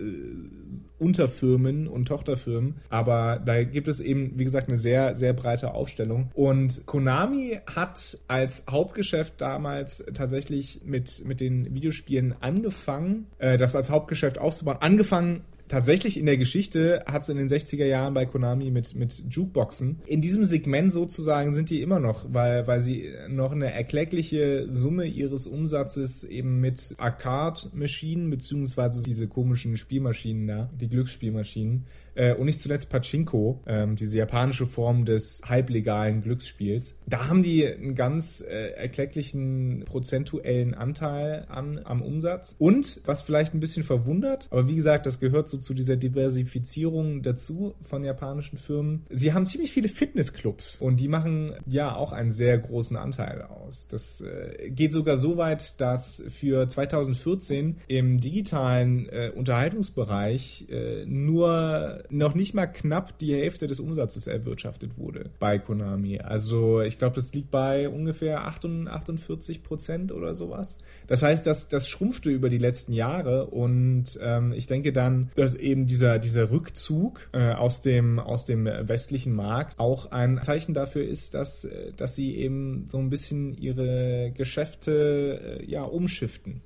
Unterfirmen 0.99 1.89
und 1.89 2.07
Tochterfirmen. 2.07 2.77
Aber 2.89 3.41
da 3.45 3.63
gibt 3.63 3.89
es 3.89 4.01
eben, 4.01 4.39
wie 4.39 4.45
gesagt, 4.45 4.69
eine 4.69 4.79
sehr, 4.79 5.15
sehr 5.17 5.33
breite 5.33 5.75
Aufstellung. 5.75 6.31
Und 6.35 6.87
Konami 6.87 7.61
hat 7.67 8.19
als 8.29 8.65
Hauptgeschäft 8.69 9.35
damals 9.41 10.05
tatsächlich 10.15 10.81
mit, 10.85 11.25
mit 11.25 11.41
den 11.41 11.75
Videospielen 11.75 12.35
angefangen, 12.41 13.27
äh, 13.39 13.57
das 13.57 13.77
als 13.77 13.91
Hauptgeschäft 13.91 14.39
aufzubauen. 14.39 14.79
Angefangen 14.81 15.43
tatsächlich 15.69 16.19
in 16.19 16.27
der 16.27 16.37
Geschichte 16.37 17.05
hat 17.07 17.23
es 17.23 17.29
in 17.29 17.37
den 17.37 17.49
60er 17.49 17.85
Jahren 17.85 18.15
bei 18.15 18.27
Konami 18.27 18.71
mit, 18.71 18.95
mit 18.95 19.23
Jukeboxen. 19.29 20.01
In 20.07 20.21
diesem 20.21 20.45
Segment 20.45 20.93
sozusagen 20.93 21.53
sind 21.53 21.71
die 21.71 21.83
immer 21.83 22.01
noch, 22.01 22.27
weil, 22.33 22.67
weil 22.67 22.81
sie 22.81 23.11
noch 23.29 23.53
eine 23.53 23.73
erkleckliche 23.73 24.67
Summe 24.71 25.05
ihres 25.05 25.47
Umsatzes 25.47 26.25
eben 26.25 26.61
mit 26.61 26.95
Arcade-Maschinen 26.99 28.31
beziehungsweise 28.31 29.03
diese 29.03 29.29
komischen 29.29 29.77
Spielmaschinen 29.77 30.47
da, 30.47 30.71
die 30.81 30.89
Glücksspielmaschinen, 30.89 31.87
äh, 32.19 32.35
und 32.35 32.47
nicht 32.47 32.61
zuletzt 32.61 32.91
Pachinko, 32.91 33.61
ähm, 33.67 33.97
diese 33.97 34.19
japanische 34.19 34.67
Form 34.67 35.05
des 35.05 35.41
halblegalen 35.45 36.23
Glücksspiels. 36.23 36.95
Da 37.07 37.29
haben 37.29 37.43
die 37.43 37.67
einen 37.67 37.95
ganz 37.95 38.41
äh, 38.41 38.73
erklecklichen 38.73 39.85
prozentuellen 39.87 40.75
Anteil 40.75 41.47
an, 41.49 41.81
am 41.85 42.03
Umsatz. 42.03 42.57
Und, 42.59 43.01
was 43.05 43.23
vielleicht 43.23 43.55
ein 43.55 43.61
bisschen 43.61 43.85
verwundert, 43.85 44.49
aber 44.51 44.69
wie 44.69 44.75
gesagt, 44.75 45.07
das 45.07 45.21
gehört 45.21 45.49
so 45.49 45.59
zu 45.59 45.75
dieser 45.75 45.97
Diversifizierung 45.97 47.23
dazu 47.23 47.75
von 47.83 48.03
japanischen 48.05 48.59
Firmen. 48.59 49.07
Sie 49.11 49.33
haben 49.33 49.47
ziemlich 49.47 49.71
viele 49.71 49.89
Fitnessclubs 49.89 50.77
und 50.81 50.99
die 50.99 51.09
machen 51.09 51.55
ja 51.67 51.95
auch 51.95 52.13
einen 52.13 52.33
sehr 52.33 52.59
großen 52.59 52.97
Anteil 52.97 53.43
aus. 53.43 53.87
Das 53.89 54.21
äh, 54.23 54.71
geht 54.71 54.93
sogar 54.93 55.19
so 55.19 55.37
weit, 55.37 55.81
dass 55.81 56.25
für 56.29 56.69
2014 56.69 57.77
im 57.87 58.21
digitalen 58.21 59.09
äh, 59.09 59.31
Unterhaltungsbereich 59.35 60.67
äh, 60.69 61.07
nur 61.07 62.03
noch 62.11 62.35
nicht 62.35 62.55
mal 62.55 62.67
knapp 62.67 63.19
die 63.19 63.35
Hälfte 63.35 63.67
des 63.67 63.81
Umsatzes 63.81 64.27
erwirtschaftet 64.27 64.99
wurde 64.99 65.31
bei 65.39 65.59
Konami. 65.59 66.21
Also 66.21 66.81
ich 66.81 66.99
glaube, 66.99 67.17
das 67.17 67.33
liegt 67.33 67.51
bei 67.51 67.89
ungefähr 67.89 68.45
48 68.45 69.63
Prozent 69.63 70.13
oder 70.13 70.35
sowas. 70.35 70.79
Das 71.07 71.23
heißt, 71.23 71.47
das, 71.47 71.69
das 71.69 71.89
schrumpfte 71.89 72.31
über 72.31 72.49
die 72.51 72.59
letzten 72.59 72.93
Jahre 72.93 73.47
und 73.47 74.19
ähm, 74.21 74.53
ich 74.53 74.67
denke 74.67 74.93
dann, 74.93 75.31
dass 75.37 75.55
eben 75.55 75.87
dieser, 75.87 76.19
dieser 76.19 76.51
Rückzug 76.51 77.29
äh, 77.33 77.53
aus, 77.53 77.81
dem, 77.81 78.19
aus 78.19 78.45
dem 78.45 78.67
westlichen 78.67 79.35
Markt 79.35 79.79
auch 79.79 80.11
ein 80.11 80.43
Zeichen 80.43 80.75
dafür 80.75 81.03
ist, 81.03 81.35
dass, 81.35 81.65
äh, 81.65 81.93
dass 81.97 82.15
sie 82.15 82.37
eben 82.37 82.87
so 82.89 82.99
ein 82.99 83.11
bisschen 83.11 83.57
ihre 83.57 84.33
Geschäfte 84.37 85.61
äh, 85.61 85.71
ja 85.71 85.83
umschiften 85.83 86.63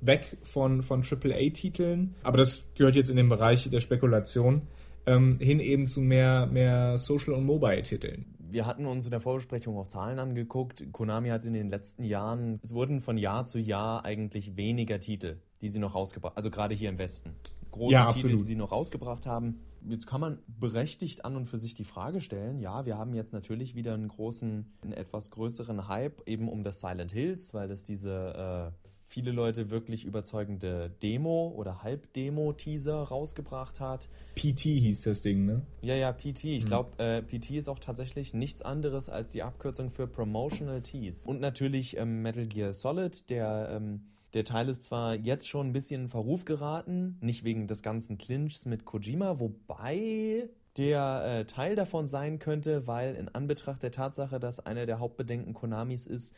weg 0.00 0.36
von, 0.42 0.82
von 0.82 1.02
AAA-Titeln. 1.02 2.14
Aber 2.22 2.38
das 2.38 2.62
gehört 2.76 2.96
jetzt 2.96 3.10
in 3.10 3.16
den 3.16 3.28
Bereich 3.28 3.68
der 3.68 3.80
Spekulation 3.80 4.62
ähm, 5.06 5.38
hin 5.40 5.60
eben 5.60 5.86
zu 5.86 6.00
mehr, 6.00 6.46
mehr 6.46 6.98
Social- 6.98 7.34
und 7.34 7.44
Mobile-Titeln. 7.44 8.26
Wir 8.38 8.66
hatten 8.66 8.86
uns 8.86 9.04
in 9.04 9.10
der 9.10 9.20
Vorbesprechung 9.20 9.76
auch 9.76 9.88
Zahlen 9.88 10.18
angeguckt. 10.18 10.92
Konami 10.92 11.28
hat 11.30 11.44
in 11.44 11.52
den 11.52 11.68
letzten 11.68 12.04
Jahren, 12.04 12.60
es 12.62 12.74
wurden 12.74 13.00
von 13.00 13.18
Jahr 13.18 13.44
zu 13.44 13.58
Jahr 13.58 14.04
eigentlich 14.04 14.56
weniger 14.56 15.00
Titel, 15.00 15.38
die 15.62 15.68
sie 15.68 15.78
noch 15.78 15.94
rausgebracht 15.94 16.36
also 16.36 16.50
gerade 16.50 16.74
hier 16.74 16.88
im 16.88 16.98
Westen. 16.98 17.34
Große 17.72 17.92
ja, 17.92 18.08
Titel, 18.08 18.36
die 18.36 18.40
sie 18.40 18.56
noch 18.56 18.72
rausgebracht 18.72 19.26
haben. 19.26 19.60
Jetzt 19.88 20.06
kann 20.06 20.20
man 20.20 20.38
berechtigt 20.46 21.24
an 21.24 21.36
und 21.36 21.46
für 21.46 21.58
sich 21.58 21.74
die 21.74 21.84
Frage 21.84 22.20
stellen, 22.20 22.58
ja, 22.58 22.86
wir 22.86 22.96
haben 22.96 23.14
jetzt 23.14 23.32
natürlich 23.32 23.74
wieder 23.74 23.94
einen 23.94 24.08
großen, 24.08 24.72
einen 24.82 24.92
etwas 24.92 25.30
größeren 25.30 25.88
Hype 25.88 26.26
eben 26.26 26.48
um 26.48 26.64
das 26.64 26.80
Silent 26.80 27.12
Hills, 27.12 27.54
weil 27.54 27.68
das 27.68 27.84
diese 27.84 28.72
äh, 28.72 28.85
viele 29.06 29.30
Leute 29.30 29.70
wirklich 29.70 30.04
überzeugende 30.04 30.90
Demo 31.02 31.52
oder 31.56 31.82
Halbdemo-Teaser 31.82 32.96
rausgebracht 32.96 33.80
hat. 33.80 34.08
PT 34.34 34.60
hieß 34.62 35.02
das 35.02 35.22
Ding, 35.22 35.46
ne? 35.46 35.62
Ja, 35.80 35.94
ja, 35.94 36.12
PT. 36.12 36.44
Ich 36.44 36.64
mhm. 36.64 36.68
glaube, 36.68 37.02
äh, 37.02 37.22
PT 37.22 37.52
ist 37.52 37.68
auch 37.68 37.78
tatsächlich 37.78 38.34
nichts 38.34 38.62
anderes 38.62 39.08
als 39.08 39.32
die 39.32 39.42
Abkürzung 39.42 39.90
für 39.90 40.06
Promotional 40.06 40.82
Tease. 40.82 41.28
Und 41.28 41.40
natürlich 41.40 41.96
ähm, 41.96 42.22
Metal 42.22 42.46
Gear 42.46 42.74
Solid, 42.74 43.30
der. 43.30 43.70
Ähm, 43.72 44.02
der 44.34 44.44
Teil 44.44 44.68
ist 44.68 44.82
zwar 44.82 45.14
jetzt 45.14 45.48
schon 45.48 45.68
ein 45.68 45.72
bisschen 45.72 46.02
in 46.02 46.08
Verruf 46.08 46.44
geraten, 46.44 47.16
nicht 47.22 47.42
wegen 47.44 47.68
des 47.68 47.80
ganzen 47.80 48.18
Clinchs 48.18 48.66
mit 48.66 48.84
Kojima, 48.84 49.40
wobei 49.40 50.50
der 50.76 51.24
äh, 51.24 51.44
Teil 51.46 51.74
davon 51.74 52.06
sein 52.06 52.38
könnte, 52.38 52.86
weil 52.86 53.14
in 53.14 53.28
Anbetracht 53.28 53.82
der 53.82 53.92
Tatsache, 53.92 54.38
dass 54.38 54.60
einer 54.60 54.84
der 54.84 54.98
Hauptbedenken 54.98 55.54
Konamis 55.54 56.06
ist, 56.06 56.34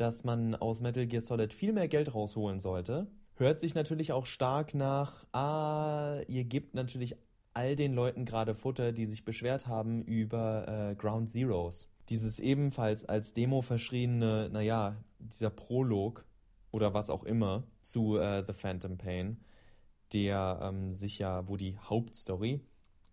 dass 0.00 0.24
man 0.24 0.54
aus 0.54 0.80
Metal 0.80 1.06
Gear 1.06 1.20
Solid 1.20 1.52
viel 1.52 1.74
mehr 1.74 1.86
Geld 1.86 2.14
rausholen 2.14 2.58
sollte. 2.58 3.06
Hört 3.34 3.60
sich 3.60 3.74
natürlich 3.74 4.12
auch 4.12 4.24
stark 4.24 4.74
nach, 4.74 5.26
ah, 5.34 6.20
ihr 6.26 6.44
gebt 6.44 6.74
natürlich 6.74 7.16
all 7.52 7.76
den 7.76 7.92
Leuten 7.92 8.24
gerade 8.24 8.54
Futter, 8.54 8.92
die 8.92 9.04
sich 9.04 9.26
beschwert 9.26 9.66
haben 9.66 10.02
über 10.02 10.90
äh, 10.90 10.94
Ground 10.94 11.28
Zeroes. 11.28 11.86
Dieses 12.08 12.38
ebenfalls 12.38 13.04
als 13.04 13.34
Demo 13.34 13.60
verschriene, 13.60 14.48
naja, 14.50 14.96
dieser 15.18 15.50
Prolog 15.50 16.24
oder 16.70 16.94
was 16.94 17.10
auch 17.10 17.24
immer 17.24 17.64
zu 17.82 18.16
äh, 18.16 18.42
The 18.46 18.54
Phantom 18.54 18.96
Pain, 18.96 19.44
der 20.14 20.60
ähm, 20.62 20.92
sich 20.92 21.18
ja, 21.18 21.46
wo 21.46 21.58
die 21.58 21.76
Hauptstory, 21.76 22.64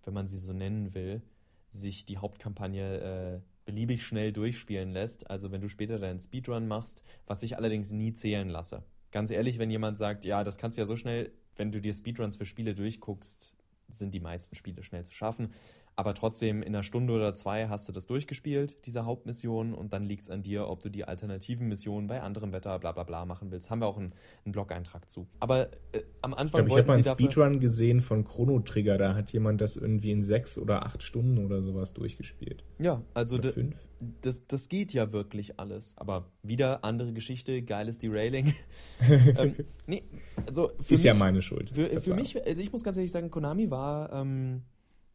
wenn 0.06 0.14
man 0.14 0.28
sie 0.28 0.38
so 0.38 0.54
nennen 0.54 0.94
will, 0.94 1.22
sich 1.68 2.06
die 2.06 2.18
Hauptkampagne 2.18 3.42
äh, 3.42 3.57
beliebig 3.68 4.04
schnell 4.04 4.32
durchspielen 4.32 4.92
lässt. 4.92 5.30
Also 5.30 5.52
wenn 5.52 5.62
du 5.62 5.70
später 5.70 6.00
deinen 6.00 6.20
Speedrun 6.20 6.68
machst, 6.68 7.04
was 7.28 7.44
ich 7.44 7.58
allerdings 7.58 7.92
nie 7.92 8.14
zählen 8.14 8.50
lasse. 8.50 8.84
Ganz 9.12 9.30
ehrlich, 9.30 9.60
wenn 9.60 9.70
jemand 9.70 9.98
sagt, 9.98 10.26
ja, 10.26 10.44
das 10.44 10.58
kannst 10.58 10.78
du 10.78 10.82
ja 10.82 10.88
so 10.88 10.98
schnell, 10.98 11.32
wenn 11.58 11.72
du 11.72 11.82
dir 11.82 11.94
Speedruns 11.94 12.38
für 12.38 12.46
Spiele 12.46 12.74
durchguckst, 12.74 13.56
sind 13.90 14.14
die 14.14 14.20
meisten 14.20 14.56
Spiele 14.56 14.84
schnell 14.84 15.06
zu 15.06 15.14
schaffen. 15.14 15.54
Aber 16.00 16.14
trotzdem, 16.14 16.62
in 16.62 16.76
einer 16.76 16.84
Stunde 16.84 17.12
oder 17.12 17.34
zwei 17.34 17.70
hast 17.70 17.90
du 17.90 17.92
das 17.92 18.06
durchgespielt, 18.06 18.86
diese 18.86 19.06
Hauptmission, 19.06 19.74
und 19.74 19.94
dann 19.94 20.06
liegt 20.06 20.26
es 20.26 20.30
an 20.30 20.44
dir, 20.44 20.68
ob 20.68 20.84
du 20.84 20.90
die 20.90 21.06
alternativen 21.06 21.68
Missionen 21.68 22.06
bei 22.06 22.22
anderem 22.22 22.52
Wetter, 22.52 22.78
bla 22.78 22.92
bla 22.92 23.04
bla 23.04 23.26
machen 23.26 23.50
willst. 23.50 23.72
Haben 23.72 23.82
wir 23.82 23.88
auch 23.88 23.98
einen, 23.98 24.14
einen 24.46 24.52
Blog-Eintrag 24.52 25.10
zu. 25.10 25.28
Aber 25.40 25.70
äh, 25.94 26.04
am 26.22 26.36
Anfang 26.36 26.62
ich 26.62 26.68
glaub, 26.68 26.68
Ich 26.68 26.78
habe 26.78 26.88
mal 26.88 26.94
einen 26.94 27.04
Speedrun 27.04 27.60
gesehen 27.60 28.02
von 28.02 28.24
Chrono 28.24 28.60
Trigger, 28.60 29.00
da 29.00 29.16
hat 29.16 29.32
jemand 29.34 29.60
das 29.60 29.76
irgendwie 29.76 30.12
in 30.12 30.22
sechs 30.22 30.60
oder 30.60 30.86
acht 30.86 31.02
Stunden 31.02 31.44
oder 31.44 31.64
sowas 31.64 31.94
durchgespielt. 31.94 32.64
Ja, 32.78 33.02
also 33.16 33.42
fünf. 33.42 33.76
Das, 34.22 34.46
das 34.46 34.70
geht 34.70 34.94
ja 34.94 35.12
wirklich 35.12 35.60
alles. 35.60 35.96
Aber 35.98 36.28
wieder 36.44 36.84
andere 36.84 37.12
Geschichte, 37.12 37.64
geiles 37.64 37.98
Derailing. 37.98 38.54
ähm, 39.10 39.56
nee, 39.88 40.04
also 40.46 40.70
Ist 40.78 40.92
mich, 40.92 41.04
ja 41.04 41.16
meine 41.16 41.42
Schuld. 41.42 41.72
Für, 41.72 41.90
für 42.02 42.14
mich, 42.14 42.46
also 42.46 42.62
ich 42.62 42.72
muss 42.72 42.84
ganz 42.84 42.98
ehrlich 42.98 43.12
sagen, 43.12 43.32
Konami 43.32 43.72
war. 43.72 44.14
Ähm, 44.14 44.62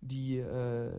die 0.02 0.38
äh, 0.38 0.90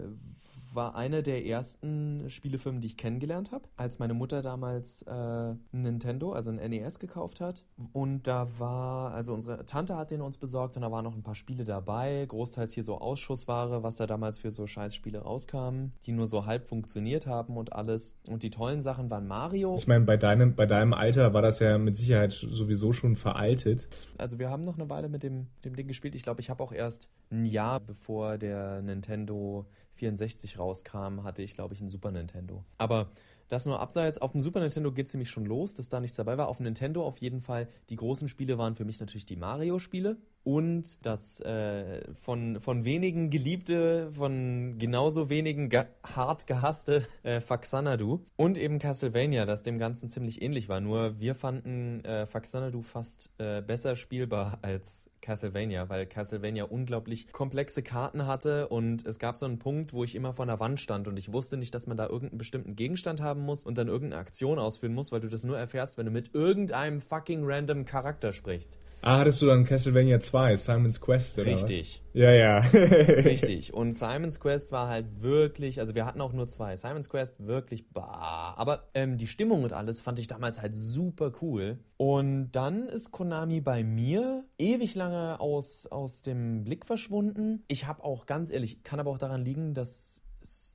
war 0.75 0.95
eine 0.95 1.23
der 1.23 1.45
ersten 1.45 2.29
Spielefirmen, 2.29 2.81
die 2.81 2.87
ich 2.87 2.97
kennengelernt 2.97 3.51
habe, 3.51 3.67
als 3.77 3.99
meine 3.99 4.13
Mutter 4.13 4.41
damals 4.41 5.01
äh, 5.03 5.55
Nintendo, 5.71 6.33
also 6.33 6.49
ein 6.49 6.55
NES 6.55 6.99
gekauft 6.99 7.41
hat. 7.41 7.65
Und 7.91 8.27
da 8.27 8.47
war, 8.59 9.13
also 9.13 9.33
unsere 9.33 9.65
Tante 9.65 9.95
hat 9.95 10.11
den 10.11 10.21
uns 10.21 10.37
besorgt 10.37 10.75
und 10.75 10.81
da 10.81 10.91
waren 10.91 11.03
noch 11.03 11.15
ein 11.15 11.23
paar 11.23 11.35
Spiele 11.35 11.65
dabei, 11.65 12.25
großteils 12.27 12.73
hier 12.73 12.83
so 12.83 12.99
Ausschussware, 12.99 13.83
was 13.83 13.97
da 13.97 14.07
damals 14.07 14.39
für 14.39 14.51
so 14.51 14.67
Scheißspiele 14.67 15.19
rauskam, 15.19 15.91
die 16.05 16.11
nur 16.11 16.27
so 16.27 16.45
halb 16.45 16.67
funktioniert 16.67 17.27
haben 17.27 17.57
und 17.57 17.73
alles. 17.73 18.15
Und 18.27 18.43
die 18.43 18.49
tollen 18.49 18.81
Sachen 18.81 19.09
waren 19.09 19.27
Mario. 19.27 19.75
Ich 19.77 19.87
meine, 19.87 20.05
bei 20.05 20.17
deinem, 20.17 20.55
bei 20.55 20.65
deinem 20.65 20.93
Alter 20.93 21.33
war 21.33 21.41
das 21.41 21.59
ja 21.59 21.77
mit 21.77 21.95
Sicherheit 21.95 22.31
sowieso 22.31 22.93
schon 22.93 23.15
veraltet. 23.15 23.87
Also 24.17 24.39
wir 24.39 24.49
haben 24.49 24.63
noch 24.63 24.77
eine 24.77 24.89
Weile 24.89 25.09
mit 25.09 25.23
dem, 25.23 25.47
dem 25.65 25.75
Ding 25.75 25.87
gespielt. 25.87 26.15
Ich 26.15 26.23
glaube, 26.23 26.41
ich 26.41 26.49
habe 26.49 26.63
auch 26.63 26.71
erst 26.71 27.07
ein 27.31 27.45
Jahr 27.45 27.79
bevor 27.79 28.37
der 28.37 28.81
Nintendo 28.81 29.65
64 29.93 30.59
rauskam, 30.59 31.23
hatte 31.23 31.41
ich, 31.41 31.55
glaube 31.55 31.73
ich, 31.73 31.81
ein 31.81 31.89
Super 31.89 32.11
Nintendo. 32.11 32.63
Aber 32.77 33.11
das 33.47 33.65
nur 33.65 33.79
abseits. 33.79 34.17
Auf 34.17 34.31
dem 34.31 34.41
Super 34.41 34.59
Nintendo 34.59 34.91
geht 34.91 35.07
es 35.07 35.13
nämlich 35.13 35.29
schon 35.29 35.45
los, 35.45 35.75
dass 35.75 35.89
da 35.89 35.99
nichts 35.99 36.17
dabei 36.17 36.37
war. 36.37 36.47
Auf 36.47 36.57
dem 36.57 36.63
Nintendo 36.63 37.05
auf 37.05 37.17
jeden 37.17 37.41
Fall. 37.41 37.67
Die 37.89 37.95
großen 37.95 38.29
Spiele 38.29 38.57
waren 38.57 38.75
für 38.75 38.85
mich 38.85 38.99
natürlich 38.99 39.25
die 39.25 39.35
Mario-Spiele 39.35 40.17
und 40.43 41.05
das 41.05 41.39
äh, 41.41 42.01
von, 42.13 42.59
von 42.59 42.85
wenigen 42.85 43.29
geliebte, 43.29 44.11
von 44.11 44.77
genauso 44.77 45.29
wenigen 45.29 45.69
ge 45.69 45.85
hart 46.03 46.47
gehasste 46.47 47.05
äh, 47.23 47.39
Faxanadu 47.39 48.25
und 48.35 48.57
eben 48.57 48.79
Castlevania, 48.79 49.45
das 49.45 49.63
dem 49.63 49.79
Ganzen 49.79 50.09
ziemlich 50.09 50.41
ähnlich 50.41 50.69
war. 50.69 50.81
Nur 50.81 51.19
wir 51.19 51.35
fanden 51.35 52.03
äh, 52.03 52.25
Faxanadu 52.25 52.81
fast 52.81 53.29
äh, 53.37 53.61
besser 53.61 53.95
spielbar 53.95 54.59
als 54.61 55.09
Castlevania, 55.21 55.87
weil 55.87 56.05
Castlevania 56.05 56.65
unglaublich 56.65 57.31
komplexe 57.31 57.81
Karten 57.81 58.27
hatte 58.27 58.67
und 58.67 59.05
es 59.05 59.19
gab 59.19 59.37
so 59.37 59.45
einen 59.45 59.59
Punkt, 59.59 59.93
wo 59.93 60.03
ich 60.03 60.15
immer 60.15 60.33
vor 60.33 60.45
der 60.45 60.59
Wand 60.59 60.81
stand 60.81 61.07
und 61.07 61.17
ich 61.17 61.31
wusste 61.31 61.55
nicht, 61.55 61.73
dass 61.73 61.87
man 61.87 61.95
da 61.95 62.07
irgendeinen 62.07 62.37
bestimmten 62.37 62.75
Gegenstand 62.75 63.21
haben 63.21 63.41
muss 63.41 63.63
und 63.63 63.77
dann 63.77 63.87
irgendeine 63.87 64.19
Aktion 64.19 64.59
ausführen 64.59 64.93
muss, 64.93 65.13
weil 65.13 65.21
du 65.21 65.29
das 65.29 65.45
nur 65.45 65.57
erfährst, 65.57 65.97
wenn 65.97 66.05
du 66.05 66.11
mit 66.11 66.35
irgendeinem 66.35 66.99
fucking 66.99 67.43
random 67.45 67.85
Charakter 67.85 68.33
sprichst. 68.33 68.77
Ah, 69.01 69.19
hattest 69.19 69.41
du 69.41 69.47
dann 69.47 69.65
Castlevania 69.65 70.19
2 70.19 70.32
2, 70.33 70.55
Simon's 70.55 70.99
Quest. 70.99 71.37
Oder 71.37 71.45
Richtig. 71.45 72.01
Was? 72.11 72.19
Ja, 72.19 72.31
ja. 72.31 72.57
Richtig. 72.73 73.71
Und 73.71 73.91
Simon's 73.91 74.39
Quest 74.39 74.71
war 74.71 74.89
halt 74.89 75.21
wirklich, 75.21 75.79
also 75.79 75.93
wir 75.93 76.07
hatten 76.07 76.21
auch 76.21 76.33
nur 76.33 76.47
zwei. 76.47 76.75
Simon's 76.75 77.07
Quest 77.07 77.45
wirklich, 77.45 77.87
bah. 77.91 78.55
Aber 78.57 78.89
ähm, 78.95 79.19
die 79.19 79.27
Stimmung 79.27 79.61
und 79.63 79.73
alles 79.73 80.01
fand 80.01 80.17
ich 80.17 80.25
damals 80.25 80.59
halt 80.59 80.75
super 80.75 81.33
cool. 81.43 81.77
Und 81.97 82.51
dann 82.51 82.89
ist 82.89 83.11
Konami 83.11 83.61
bei 83.61 83.83
mir 83.83 84.43
ewig 84.57 84.95
lange 84.95 85.39
aus, 85.39 85.85
aus 85.85 86.23
dem 86.23 86.63
Blick 86.63 86.87
verschwunden. 86.87 87.63
Ich 87.67 87.85
habe 87.85 88.03
auch 88.03 88.25
ganz 88.25 88.49
ehrlich, 88.49 88.81
kann 88.81 88.99
aber 88.99 89.11
auch 89.11 89.19
daran 89.19 89.45
liegen, 89.45 89.75
dass 89.75 90.22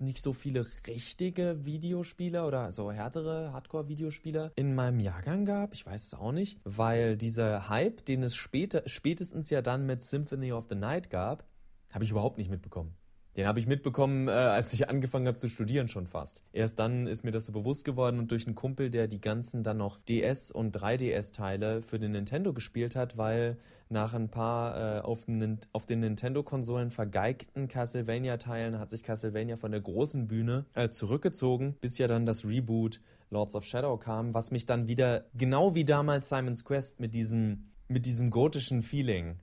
nicht 0.00 0.22
so 0.22 0.32
viele 0.32 0.66
richtige 0.86 1.64
Videospieler 1.64 2.46
oder 2.46 2.72
so 2.72 2.90
härtere 2.90 3.52
Hardcore-Videospieler 3.52 4.52
in 4.56 4.74
meinem 4.74 5.00
Jahrgang 5.00 5.44
gab. 5.44 5.74
Ich 5.74 5.84
weiß 5.84 6.06
es 6.06 6.14
auch 6.14 6.32
nicht, 6.32 6.58
weil 6.64 7.16
dieser 7.16 7.68
Hype, 7.68 8.04
den 8.04 8.22
es 8.22 8.34
später, 8.34 8.82
spätestens 8.86 9.50
ja 9.50 9.62
dann 9.62 9.86
mit 9.86 10.02
Symphony 10.02 10.52
of 10.52 10.66
the 10.68 10.74
Night 10.74 11.10
gab, 11.10 11.44
habe 11.90 12.04
ich 12.04 12.10
überhaupt 12.10 12.38
nicht 12.38 12.50
mitbekommen. 12.50 12.94
Den 13.38 13.46
habe 13.46 13.60
ich 13.60 13.68
mitbekommen, 13.68 14.26
äh, 14.26 14.32
als 14.32 14.72
ich 14.72 14.88
angefangen 14.88 15.28
habe 15.28 15.36
zu 15.36 15.48
studieren 15.48 15.86
schon 15.86 16.08
fast. 16.08 16.42
Erst 16.52 16.80
dann 16.80 17.06
ist 17.06 17.22
mir 17.22 17.30
das 17.30 17.46
so 17.46 17.52
bewusst 17.52 17.84
geworden 17.84 18.18
und 18.18 18.32
durch 18.32 18.48
einen 18.48 18.56
Kumpel, 18.56 18.90
der 18.90 19.06
die 19.06 19.20
ganzen 19.20 19.62
dann 19.62 19.76
noch 19.76 19.96
DS- 20.08 20.50
und 20.50 20.76
3DS-Teile 20.76 21.80
für 21.82 22.00
den 22.00 22.10
Nintendo 22.10 22.52
gespielt 22.52 22.96
hat, 22.96 23.16
weil 23.16 23.56
nach 23.90 24.12
ein 24.12 24.28
paar 24.28 24.96
äh, 24.96 25.00
auf, 25.02 25.26
den, 25.26 25.60
auf 25.72 25.86
den 25.86 26.00
Nintendo-Konsolen 26.00 26.90
vergeigten 26.90 27.68
Castlevania-Teilen 27.68 28.80
hat 28.80 28.90
sich 28.90 29.04
Castlevania 29.04 29.56
von 29.56 29.70
der 29.70 29.82
großen 29.82 30.26
Bühne 30.26 30.66
äh, 30.74 30.88
zurückgezogen, 30.88 31.76
bis 31.80 31.96
ja 31.96 32.08
dann 32.08 32.26
das 32.26 32.44
Reboot 32.44 33.00
Lords 33.30 33.54
of 33.54 33.64
Shadow 33.64 33.98
kam, 33.98 34.34
was 34.34 34.50
mich 34.50 34.66
dann 34.66 34.88
wieder, 34.88 35.26
genau 35.36 35.76
wie 35.76 35.84
damals 35.84 36.28
Simon's 36.28 36.64
Quest, 36.64 36.98
mit 36.98 37.14
diesem, 37.14 37.68
mit 37.86 38.04
diesem 38.04 38.30
gotischen 38.30 38.82
Feeling 38.82 39.36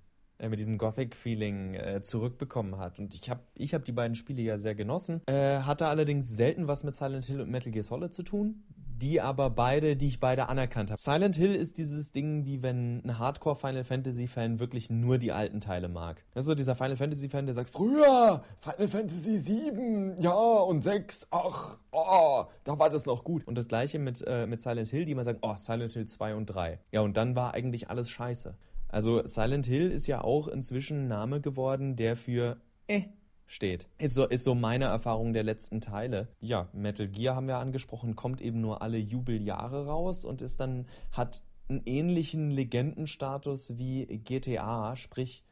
mit 0.49 0.59
diesem 0.59 0.77
Gothic-Feeling 0.77 1.75
äh, 1.75 2.01
zurückbekommen 2.01 2.77
hat. 2.77 2.99
Und 2.99 3.13
ich 3.13 3.29
habe 3.29 3.41
ich 3.55 3.73
hab 3.73 3.85
die 3.85 3.91
beiden 3.91 4.15
Spiele 4.15 4.41
ja 4.41 4.57
sehr 4.57 4.75
genossen. 4.75 5.21
Äh, 5.27 5.59
hatte 5.59 5.87
allerdings 5.87 6.29
selten 6.29 6.67
was 6.67 6.83
mit 6.83 6.93
Silent 6.93 7.25
Hill 7.25 7.41
und 7.41 7.49
Metal 7.49 7.71
Gear 7.71 7.83
Solid 7.83 8.13
zu 8.13 8.23
tun. 8.23 8.63
Die 8.97 9.19
aber 9.19 9.49
beide, 9.49 9.97
die 9.97 10.07
ich 10.07 10.21
beide 10.21 10.47
anerkannt 10.47 10.89
habe. 10.89 11.01
Silent 11.01 11.35
Hill 11.35 11.53
ist 11.53 11.77
dieses 11.77 12.13
Ding, 12.13 12.45
wie 12.45 12.63
wenn 12.63 13.03
ein 13.03 13.19
Hardcore 13.19 13.57
Final 13.57 13.83
Fantasy 13.83 14.25
Fan 14.25 14.59
wirklich 14.59 14.89
nur 14.89 15.17
die 15.17 15.33
alten 15.33 15.59
Teile 15.59 15.89
mag. 15.89 16.23
Also 16.33 16.55
dieser 16.55 16.75
Final 16.75 16.95
Fantasy 16.95 17.27
Fan, 17.27 17.45
der 17.45 17.55
sagt, 17.55 17.69
früher 17.69 18.41
Final 18.57 18.87
Fantasy 18.87 19.37
7, 19.37 20.21
ja 20.21 20.33
und 20.33 20.81
6, 20.81 21.27
ach, 21.31 21.77
oh, 21.91 22.45
da 22.63 22.79
war 22.79 22.89
das 22.89 23.05
noch 23.05 23.25
gut. 23.25 23.45
Und 23.45 23.57
das 23.57 23.67
gleiche 23.67 23.99
mit, 23.99 24.23
äh, 24.25 24.47
mit 24.47 24.61
Silent 24.61 24.87
Hill, 24.87 25.03
die 25.03 25.11
immer 25.11 25.25
sagen, 25.25 25.39
oh, 25.41 25.55
Silent 25.57 25.91
Hill 25.91 26.05
2 26.05 26.35
und 26.35 26.45
3. 26.45 26.79
Ja, 26.91 27.01
und 27.01 27.17
dann 27.17 27.35
war 27.35 27.53
eigentlich 27.53 27.89
alles 27.89 28.09
scheiße. 28.09 28.55
Also 28.87 29.25
Silent 29.25 29.65
Hill 29.65 29.91
ist 29.91 30.07
ja 30.07 30.21
auch 30.21 30.47
inzwischen 30.47 31.03
ein 31.03 31.07
Name 31.07 31.41
geworden, 31.41 31.95
der 31.95 32.15
für 32.15 32.57
äh 32.87 33.03
steht. 33.47 33.87
Ist 33.97 34.15
so, 34.15 34.25
ist 34.25 34.43
so 34.43 34.55
meine 34.55 34.85
Erfahrung 34.85 35.33
der 35.33 35.43
letzten 35.43 35.81
Teile. 35.81 36.27
Ja, 36.39 36.69
Metal 36.73 37.07
Gear 37.07 37.35
haben 37.35 37.47
wir 37.47 37.57
angesprochen, 37.57 38.15
kommt 38.15 38.41
eben 38.41 38.61
nur 38.61 38.81
alle 38.81 38.97
Jubeljahre 38.97 39.85
raus 39.85 40.25
und 40.25 40.41
ist 40.41 40.59
dann, 40.59 40.87
hat 41.11 41.43
einen 41.69 41.81
ähnlichen 41.85 42.51
Legendenstatus 42.51 43.77
wie 43.77 44.05
GTA, 44.05 44.95
sprich 44.95 45.43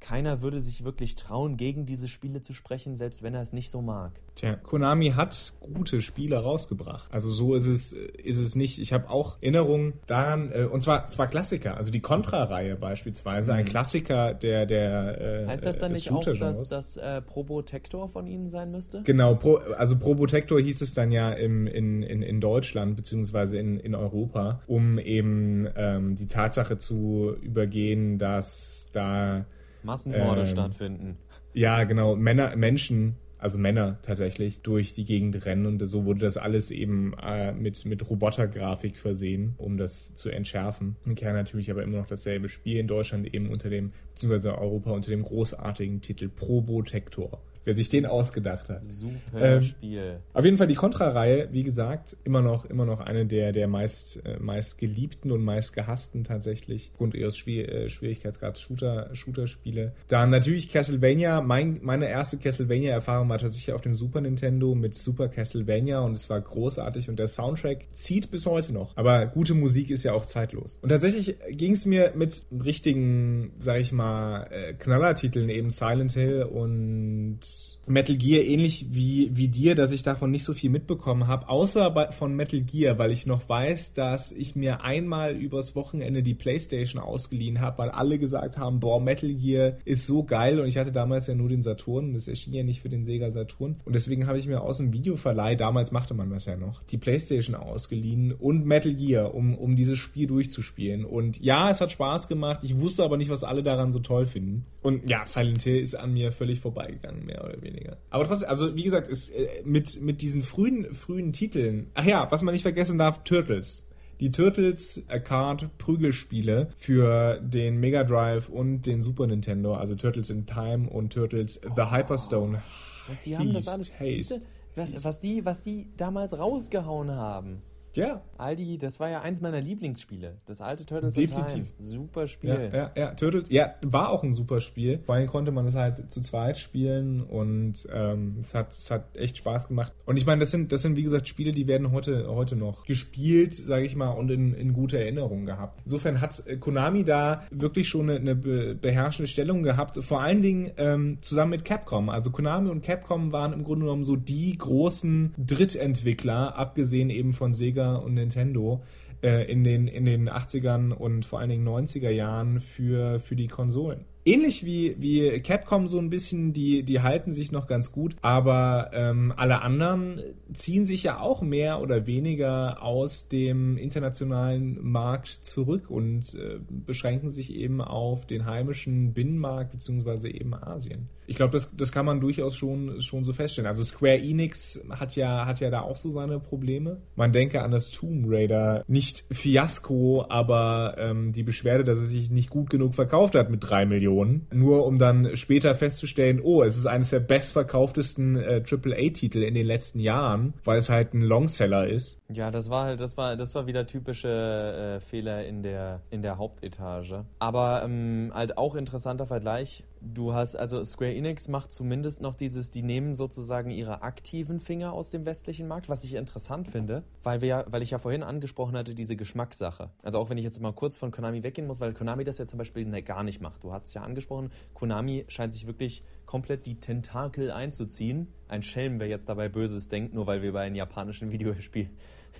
keiner 0.00 0.42
würde 0.42 0.60
sich 0.60 0.84
wirklich 0.84 1.16
trauen, 1.16 1.56
gegen 1.56 1.86
diese 1.86 2.08
Spiele 2.08 2.42
zu 2.42 2.52
sprechen, 2.52 2.96
selbst 2.96 3.22
wenn 3.22 3.34
er 3.34 3.40
es 3.40 3.52
nicht 3.52 3.70
so 3.70 3.80
mag. 3.80 4.12
Tja, 4.34 4.54
Konami 4.54 5.12
hat 5.12 5.54
gute 5.60 6.02
Spiele 6.02 6.36
rausgebracht. 6.36 7.12
Also 7.12 7.30
so 7.30 7.54
ist 7.54 7.66
es, 7.66 7.92
ist 7.92 8.38
es 8.38 8.54
nicht. 8.54 8.78
Ich 8.78 8.92
habe 8.92 9.08
auch 9.08 9.38
Erinnerungen 9.40 9.94
daran, 10.06 10.52
äh, 10.52 10.64
und 10.64 10.82
zwar, 10.82 11.06
zwar 11.06 11.26
Klassiker, 11.26 11.76
also 11.76 11.90
die 11.90 12.00
Contra-Reihe 12.00 12.76
beispielsweise, 12.76 13.52
mhm. 13.52 13.58
ein 13.58 13.64
Klassiker 13.64 14.34
der, 14.34 14.66
der 14.66 15.20
äh, 15.20 15.46
Heißt 15.46 15.64
das 15.64 15.78
dann 15.78 15.92
nicht 15.92 16.10
auch, 16.10 16.24
dass 16.24 16.68
das 16.68 16.98
äh, 16.98 17.22
Probotector 17.22 18.08
von 18.08 18.26
Ihnen 18.26 18.46
sein 18.46 18.70
müsste? 18.70 19.02
Genau, 19.02 19.34
Pro, 19.34 19.56
also 19.56 19.98
Probotector 19.98 20.60
hieß 20.60 20.82
es 20.82 20.92
dann 20.92 21.10
ja 21.10 21.32
im, 21.32 21.66
in, 21.66 22.02
in, 22.02 22.22
in 22.22 22.40
Deutschland 22.40 22.96
beziehungsweise 22.96 23.58
in, 23.58 23.80
in 23.80 23.94
Europa, 23.94 24.60
um 24.66 24.98
eben 24.98 25.66
ähm, 25.74 26.14
die 26.14 26.26
Tatsache 26.26 26.76
zu 26.76 27.34
übergehen, 27.40 28.18
dass 28.18 28.90
da 28.92 29.46
Massenmorde 29.86 30.42
ähm, 30.42 30.46
stattfinden. 30.46 31.16
Ja, 31.54 31.84
genau. 31.84 32.16
Männer, 32.16 32.54
Menschen, 32.56 33.16
also 33.38 33.58
Männer 33.58 33.98
tatsächlich, 34.02 34.60
durch 34.60 34.92
die 34.92 35.04
Gegend 35.04 35.46
rennen 35.46 35.64
und 35.64 35.84
so 35.86 36.04
wurde 36.04 36.20
das 36.20 36.36
alles 36.36 36.70
eben 36.70 37.14
äh, 37.22 37.52
mit, 37.52 37.84
mit 37.86 38.08
Robotergrafik 38.08 38.98
versehen, 38.98 39.54
um 39.56 39.78
das 39.78 40.14
zu 40.14 40.28
entschärfen. 40.28 40.96
Im 41.06 41.14
Kern 41.14 41.34
natürlich 41.34 41.70
aber 41.70 41.82
immer 41.82 41.98
noch 41.98 42.06
dasselbe 42.06 42.48
Spiel 42.48 42.78
in 42.78 42.88
Deutschland 42.88 43.32
eben 43.32 43.48
unter 43.48 43.70
dem, 43.70 43.92
beziehungsweise 44.10 44.58
Europa 44.58 44.90
unter 44.90 45.10
dem 45.10 45.22
großartigen 45.22 46.02
Titel 46.02 46.28
Probotector 46.28 47.40
wer 47.66 47.74
sich 47.74 47.88
den 47.88 48.06
ausgedacht 48.06 48.70
hat. 48.70 48.82
Super 48.82 49.56
ähm, 49.56 49.62
Spiel. 49.62 50.20
Auf 50.32 50.44
jeden 50.44 50.56
Fall 50.56 50.68
die 50.68 50.74
Contra-Reihe, 50.74 51.48
wie 51.52 51.64
gesagt, 51.64 52.16
immer 52.24 52.40
noch, 52.40 52.64
immer 52.64 52.86
noch 52.86 53.00
eine 53.00 53.26
der, 53.26 53.52
der 53.52 53.66
meist, 53.66 54.24
äh, 54.24 54.38
meist 54.38 54.78
geliebten 54.78 55.32
und 55.32 55.44
meist 55.44 55.74
gehassten 55.74 56.24
tatsächlich, 56.24 56.90
aufgrund 56.92 57.14
ihres 57.14 57.36
Schwier 57.36 57.68
äh, 57.68 57.88
Schwierigkeitsgrads 57.90 58.60
Shooter, 58.60 59.10
Shooter-Spiele. 59.12 59.92
Dann 60.06 60.30
natürlich 60.30 60.70
Castlevania. 60.70 61.40
Mein, 61.40 61.80
meine 61.82 62.08
erste 62.08 62.38
Castlevania-Erfahrung 62.38 63.28
war 63.28 63.38
tatsächlich 63.38 63.74
auf 63.74 63.80
dem 63.80 63.96
Super 63.96 64.20
Nintendo 64.20 64.74
mit 64.76 64.94
Super 64.94 65.28
Castlevania 65.28 66.00
und 66.00 66.12
es 66.12 66.30
war 66.30 66.40
großartig 66.40 67.08
und 67.08 67.18
der 67.18 67.26
Soundtrack 67.26 67.88
zieht 67.92 68.30
bis 68.30 68.46
heute 68.46 68.72
noch. 68.72 68.96
Aber 68.96 69.26
gute 69.26 69.54
Musik 69.54 69.90
ist 69.90 70.04
ja 70.04 70.12
auch 70.12 70.24
zeitlos. 70.24 70.78
Und 70.82 70.90
tatsächlich 70.90 71.36
ging 71.50 71.72
es 71.72 71.84
mir 71.84 72.12
mit 72.14 72.42
richtigen, 72.64 73.52
sag 73.58 73.80
ich 73.80 73.90
mal, 73.90 74.44
äh, 74.52 74.74
Knallertiteln, 74.74 75.48
eben 75.48 75.70
Silent 75.70 76.12
Hill 76.12 76.44
und 76.44 77.40
Metal 77.88 78.16
Gear 78.16 78.44
ähnlich 78.44 78.86
wie, 78.90 79.30
wie 79.32 79.46
dir, 79.46 79.76
dass 79.76 79.92
ich 79.92 80.02
davon 80.02 80.32
nicht 80.32 80.42
so 80.42 80.54
viel 80.54 80.70
mitbekommen 80.70 81.28
habe, 81.28 81.48
außer 81.48 81.90
bei, 81.90 82.10
von 82.10 82.34
Metal 82.34 82.60
Gear, 82.60 82.98
weil 82.98 83.12
ich 83.12 83.26
noch 83.26 83.48
weiß, 83.48 83.92
dass 83.92 84.32
ich 84.32 84.56
mir 84.56 84.82
einmal 84.82 85.36
übers 85.36 85.76
Wochenende 85.76 86.24
die 86.24 86.34
Playstation 86.34 87.00
ausgeliehen 87.00 87.60
habe, 87.60 87.78
weil 87.78 87.90
alle 87.90 88.18
gesagt 88.18 88.58
haben, 88.58 88.80
boah, 88.80 89.00
Metal 89.00 89.32
Gear 89.32 89.76
ist 89.84 90.04
so 90.04 90.24
geil. 90.24 90.58
Und 90.58 90.66
ich 90.66 90.78
hatte 90.78 90.90
damals 90.90 91.28
ja 91.28 91.36
nur 91.36 91.48
den 91.48 91.62
Saturn 91.62 92.10
und 92.10 92.16
es 92.16 92.26
erschien 92.26 92.54
ja 92.54 92.64
nicht 92.64 92.82
für 92.82 92.88
den 92.88 93.04
Sega 93.04 93.30
Saturn. 93.30 93.76
Und 93.84 93.94
deswegen 93.94 94.26
habe 94.26 94.38
ich 94.38 94.48
mir 94.48 94.62
aus 94.62 94.78
dem 94.78 94.92
Videoverleih, 94.92 95.54
damals 95.54 95.92
machte 95.92 96.14
man 96.14 96.30
das 96.30 96.44
ja 96.44 96.56
noch, 96.56 96.82
die 96.84 96.98
Playstation 96.98 97.54
ausgeliehen 97.54 98.32
und 98.32 98.66
Metal 98.66 98.94
Gear, 98.94 99.32
um, 99.32 99.56
um 99.56 99.76
dieses 99.76 99.98
Spiel 99.98 100.26
durchzuspielen. 100.26 101.04
Und 101.04 101.40
ja, 101.40 101.70
es 101.70 101.80
hat 101.80 101.92
Spaß 101.92 102.26
gemacht, 102.26 102.60
ich 102.64 102.80
wusste 102.80 103.04
aber 103.04 103.16
nicht, 103.16 103.30
was 103.30 103.44
alle 103.44 103.62
daran 103.62 103.92
so 103.92 104.00
toll 104.00 104.26
finden. 104.26 104.64
Und 104.82 105.08
ja, 105.08 105.24
Silent 105.24 105.62
Hill 105.62 105.78
ist 105.78 105.94
an 105.94 106.12
mir 106.12 106.32
völlig 106.32 106.58
vorbeigegangen, 106.60 107.26
mehr 107.26 107.45
oder 107.46 107.62
weniger. 107.62 107.96
Aber 108.10 108.26
trotzdem, 108.26 108.48
also 108.48 108.74
wie 108.76 108.84
gesagt, 108.84 109.08
ist, 109.08 109.30
äh, 109.30 109.62
mit, 109.64 110.00
mit 110.00 110.22
diesen 110.22 110.42
frühen, 110.42 110.94
frühen 110.94 111.32
Titeln. 111.32 111.90
Ach 111.94 112.04
ja, 112.04 112.30
was 112.30 112.42
man 112.42 112.52
nicht 112.52 112.62
vergessen 112.62 112.98
darf, 112.98 113.24
Turtles. 113.24 113.86
Die 114.20 114.32
Turtles 114.32 115.02
Card 115.24 115.76
Prügelspiele 115.76 116.68
für 116.76 117.38
den 117.40 117.76
Mega 117.78 118.02
Drive 118.02 118.48
und 118.48 118.86
den 118.86 119.02
Super 119.02 119.26
Nintendo, 119.26 119.74
also 119.74 119.94
Turtles 119.94 120.30
in 120.30 120.46
Time 120.46 120.88
und 120.88 121.12
Turtles 121.12 121.60
The 121.62 121.82
oh. 121.82 121.90
Hyperstone. 121.90 122.62
Das 122.98 123.08
heißt, 123.10 123.26
die 123.26 123.36
haben 123.36 123.52
das 123.52 123.68
alles. 123.68 123.90
Haste. 124.00 124.40
Was, 124.74 125.04
was, 125.04 125.20
die, 125.20 125.44
was 125.44 125.62
die 125.62 125.88
damals 125.96 126.38
rausgehauen 126.38 127.10
haben. 127.10 127.62
Ja. 127.96 128.22
Aldi, 128.38 128.78
das 128.78 129.00
war 129.00 129.08
ja 129.08 129.22
eins 129.22 129.40
meiner 129.40 129.60
Lieblingsspiele. 129.60 130.36
Das 130.44 130.60
alte 130.60 130.84
Turtles 130.84 131.14
Definitiv. 131.14 131.66
Super 131.78 132.28
Spiel. 132.28 132.50
Ja, 132.50 132.78
ja, 132.78 132.90
ja, 132.94 133.14
Turtles, 133.14 133.48
ja, 133.48 133.74
war 133.82 134.10
auch 134.10 134.22
ein 134.22 134.34
super 134.34 134.60
Spiel. 134.60 135.00
Vor 135.04 135.14
allem 135.14 135.26
konnte 135.26 135.52
man 135.52 135.66
es 135.66 135.74
halt 135.74 136.12
zu 136.12 136.20
zweit 136.20 136.58
spielen 136.58 137.22
und 137.22 137.88
ähm, 137.92 138.36
es, 138.40 138.54
hat, 138.54 138.72
es 138.72 138.90
hat 138.90 139.16
echt 139.16 139.38
Spaß 139.38 139.68
gemacht. 139.68 139.92
Und 140.04 140.18
ich 140.18 140.26
meine, 140.26 140.40
das 140.40 140.50
sind, 140.50 140.70
das 140.72 140.82
sind 140.82 140.96
wie 140.96 141.02
gesagt 141.02 141.28
Spiele, 141.28 141.52
die 141.52 141.66
werden 141.66 141.92
heute, 141.92 142.28
heute 142.28 142.56
noch 142.56 142.84
gespielt, 142.84 143.54
sage 143.54 143.86
ich 143.86 143.96
mal, 143.96 144.10
und 144.10 144.30
in, 144.30 144.52
in 144.54 144.74
guter 144.74 144.98
Erinnerung 144.98 145.46
gehabt. 145.46 145.80
Insofern 145.84 146.20
hat 146.20 146.42
äh, 146.46 146.56
Konami 146.56 147.04
da 147.04 147.42
wirklich 147.50 147.88
schon 147.88 148.10
eine, 148.10 148.18
eine 148.18 148.34
beherrschende 148.74 149.28
Stellung 149.28 149.62
gehabt, 149.62 149.96
vor 150.04 150.20
allen 150.20 150.42
Dingen 150.42 150.72
ähm, 150.76 151.18
zusammen 151.22 151.52
mit 151.52 151.64
Capcom. 151.64 152.10
Also 152.10 152.30
Konami 152.30 152.68
und 152.68 152.82
Capcom 152.82 153.32
waren 153.32 153.54
im 153.54 153.64
Grunde 153.64 153.86
genommen 153.86 154.04
so 154.04 154.16
die 154.16 154.56
großen 154.58 155.34
Drittentwickler, 155.38 156.56
abgesehen 156.56 157.08
eben 157.08 157.32
von 157.32 157.54
Sega 157.54 157.85
und 157.94 158.14
Nintendo 158.14 158.82
äh, 159.22 159.50
in, 159.50 159.64
den, 159.64 159.88
in 159.88 160.04
den 160.04 160.28
80ern 160.28 160.92
und 160.92 161.24
vor 161.24 161.40
allen 161.40 161.50
Dingen 161.50 161.66
90er 161.66 162.10
Jahren 162.10 162.60
für, 162.60 163.18
für 163.18 163.34
die 163.34 163.48
Konsolen. 163.48 164.04
ähnlich 164.24 164.64
wie, 164.64 164.96
wie 164.98 165.40
Capcom 165.40 165.88
so 165.88 165.98
ein 165.98 166.10
bisschen, 166.10 166.52
die, 166.52 166.82
die 166.82 167.00
halten 167.00 167.32
sich 167.32 167.50
noch 167.50 167.66
ganz 167.66 167.92
gut, 167.92 168.16
aber 168.22 168.90
ähm, 168.92 169.32
alle 169.36 169.62
anderen 169.62 170.20
ziehen 170.52 170.84
sich 170.84 171.02
ja 171.04 171.18
auch 171.18 171.42
mehr 171.42 171.80
oder 171.80 172.06
weniger 172.06 172.82
aus 172.82 173.28
dem 173.28 173.78
internationalen 173.78 174.78
Markt 174.82 175.28
zurück 175.28 175.90
und 175.90 176.34
äh, 176.34 176.58
beschränken 176.68 177.30
sich 177.30 177.54
eben 177.54 177.80
auf 177.80 178.26
den 178.26 178.44
heimischen 178.44 179.14
Binnenmarkt 179.14 179.72
beziehungsweise 179.72 180.28
eben 180.28 180.54
Asien. 180.54 181.08
Ich 181.26 181.36
glaube, 181.36 181.52
das, 181.52 181.76
das 181.76 181.92
kann 181.92 182.06
man 182.06 182.20
durchaus 182.20 182.56
schon, 182.56 183.00
schon 183.00 183.24
so 183.24 183.32
feststellen. 183.32 183.66
Also 183.66 183.82
Square 183.84 184.18
Enix 184.18 184.80
hat 184.90 185.16
ja, 185.16 185.46
hat 185.46 185.60
ja 185.60 185.70
da 185.70 185.80
auch 185.80 185.96
so 185.96 186.10
seine 186.10 186.38
Probleme. 186.38 187.00
Man 187.16 187.32
denke 187.32 187.62
an 187.62 187.70
das 187.70 187.90
Tomb 187.90 188.26
Raider, 188.28 188.84
nicht 188.86 189.24
Fiasko, 189.30 190.26
aber 190.28 190.96
ähm, 190.98 191.32
die 191.32 191.42
Beschwerde, 191.42 191.84
dass 191.84 191.98
es 191.98 192.10
sich 192.10 192.30
nicht 192.30 192.50
gut 192.50 192.70
genug 192.70 192.94
verkauft 192.94 193.34
hat 193.34 193.50
mit 193.50 193.68
drei 193.68 193.86
Millionen. 193.86 194.46
Nur 194.52 194.86
um 194.86 194.98
dann 194.98 195.36
später 195.36 195.74
festzustellen, 195.74 196.40
oh, 196.42 196.62
es 196.62 196.76
ist 196.76 196.86
eines 196.86 197.10
der 197.10 197.20
bestverkauftesten 197.20 198.36
äh, 198.36 198.62
AAA-Titel 198.68 199.42
in 199.42 199.54
den 199.54 199.66
letzten 199.66 200.00
Jahren, 200.00 200.54
weil 200.64 200.78
es 200.78 200.88
halt 200.88 201.14
ein 201.14 201.22
Longseller 201.22 201.86
ist. 201.86 202.18
Ja, 202.28 202.50
das 202.50 202.70
war 202.70 202.84
halt, 202.84 203.00
das 203.00 203.16
war, 203.16 203.36
das 203.36 203.54
war 203.54 203.66
wieder 203.66 203.86
typische 203.86 204.96
äh, 204.96 205.00
Fehler 205.00 205.44
in 205.44 205.62
der, 205.62 206.02
in 206.10 206.22
der 206.22 206.38
Hauptetage. 206.38 207.24
Aber 207.38 207.82
ähm, 207.84 208.30
halt 208.34 208.58
auch 208.58 208.74
interessanter 208.74 209.26
Vergleich 209.26 209.84
Du 210.00 210.34
hast, 210.34 210.56
also 210.56 210.84
Square 210.84 211.14
Enix 211.14 211.48
macht 211.48 211.72
zumindest 211.72 212.20
noch 212.20 212.34
dieses, 212.34 212.70
die 212.70 212.82
nehmen 212.82 213.14
sozusagen 213.14 213.70
ihre 213.70 214.02
aktiven 214.02 214.60
Finger 214.60 214.92
aus 214.92 215.10
dem 215.10 215.24
westlichen 215.24 215.66
Markt, 215.66 215.88
was 215.88 216.04
ich 216.04 216.14
interessant 216.14 216.68
finde, 216.68 217.02
weil 217.22 217.40
wir 217.40 217.66
weil 217.68 217.82
ich 217.82 217.90
ja 217.90 217.98
vorhin 217.98 218.22
angesprochen 218.22 218.76
hatte, 218.76 218.94
diese 218.94 219.16
Geschmackssache. 219.16 219.90
Also 220.02 220.18
auch 220.18 220.30
wenn 220.30 220.38
ich 220.38 220.44
jetzt 220.44 220.60
mal 220.60 220.72
kurz 220.72 220.96
von 220.96 221.10
Konami 221.10 221.42
weggehen 221.42 221.66
muss, 221.66 221.80
weil 221.80 221.94
Konami 221.94 222.24
das 222.24 222.38
ja 222.38 222.46
zum 222.46 222.58
Beispiel 222.58 222.84
ne, 222.84 223.02
gar 223.02 223.22
nicht 223.22 223.40
macht. 223.40 223.64
Du 223.64 223.72
hast 223.72 223.86
es 223.86 223.94
ja 223.94 224.02
angesprochen, 224.02 224.50
Konami 224.74 225.24
scheint 225.28 225.52
sich 225.52 225.66
wirklich 225.66 226.02
komplett 226.26 226.66
die 226.66 226.78
Tentakel 226.80 227.50
einzuziehen. 227.50 228.28
Ein 228.48 228.62
Schelm, 228.62 229.00
wer 229.00 229.08
jetzt 229.08 229.28
dabei 229.28 229.48
Böses 229.48 229.88
denkt, 229.88 230.14
nur 230.14 230.26
weil 230.26 230.42
wir 230.42 230.52
bei 230.52 230.62
einem 230.62 230.76
japanischen 230.76 231.30
Videospiel 231.32 231.90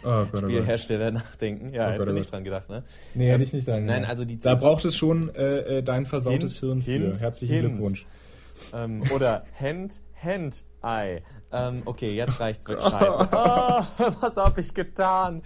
oh 0.04 0.26
Gott, 0.30 0.42
Spielhersteller 0.42 1.08
oh 1.08 1.14
nachdenken. 1.14 1.72
Ja, 1.72 1.88
oh 1.88 1.90
hättest 1.92 2.08
du 2.08 2.14
nicht 2.14 2.32
dran 2.32 2.44
gedacht, 2.44 2.68
ne? 2.68 2.84
Nee, 3.14 3.30
hätte 3.30 3.44
ich 3.44 3.52
nicht 3.52 3.66
dran 3.66 3.82
gedacht. 3.82 4.00
Nein, 4.00 4.08
also 4.08 4.24
die 4.24 4.38
Da 4.38 4.54
braucht 4.54 4.84
es 4.84 4.96
schon 4.96 5.34
äh, 5.34 5.78
äh 5.78 5.82
dein 5.82 6.06
versautes 6.06 6.58
Hirn 6.58 6.82
für. 6.82 6.90
Hint, 6.90 7.20
Herzlichen 7.20 7.54
Hint. 7.54 7.68
Glückwunsch. 7.74 8.06
Ähm, 8.72 9.02
oder 9.14 9.44
Hand, 9.58 10.00
Hand, 10.22 10.64
Eye. 10.82 11.22
Ähm, 11.52 11.82
okay, 11.84 12.14
jetzt 12.14 12.40
reicht's 12.40 12.66
mit 12.66 12.78
Scheiße. 12.82 13.28
Oh, 13.32 14.12
was 14.20 14.36
hab 14.36 14.58
ich 14.58 14.72
getan? 14.74 15.42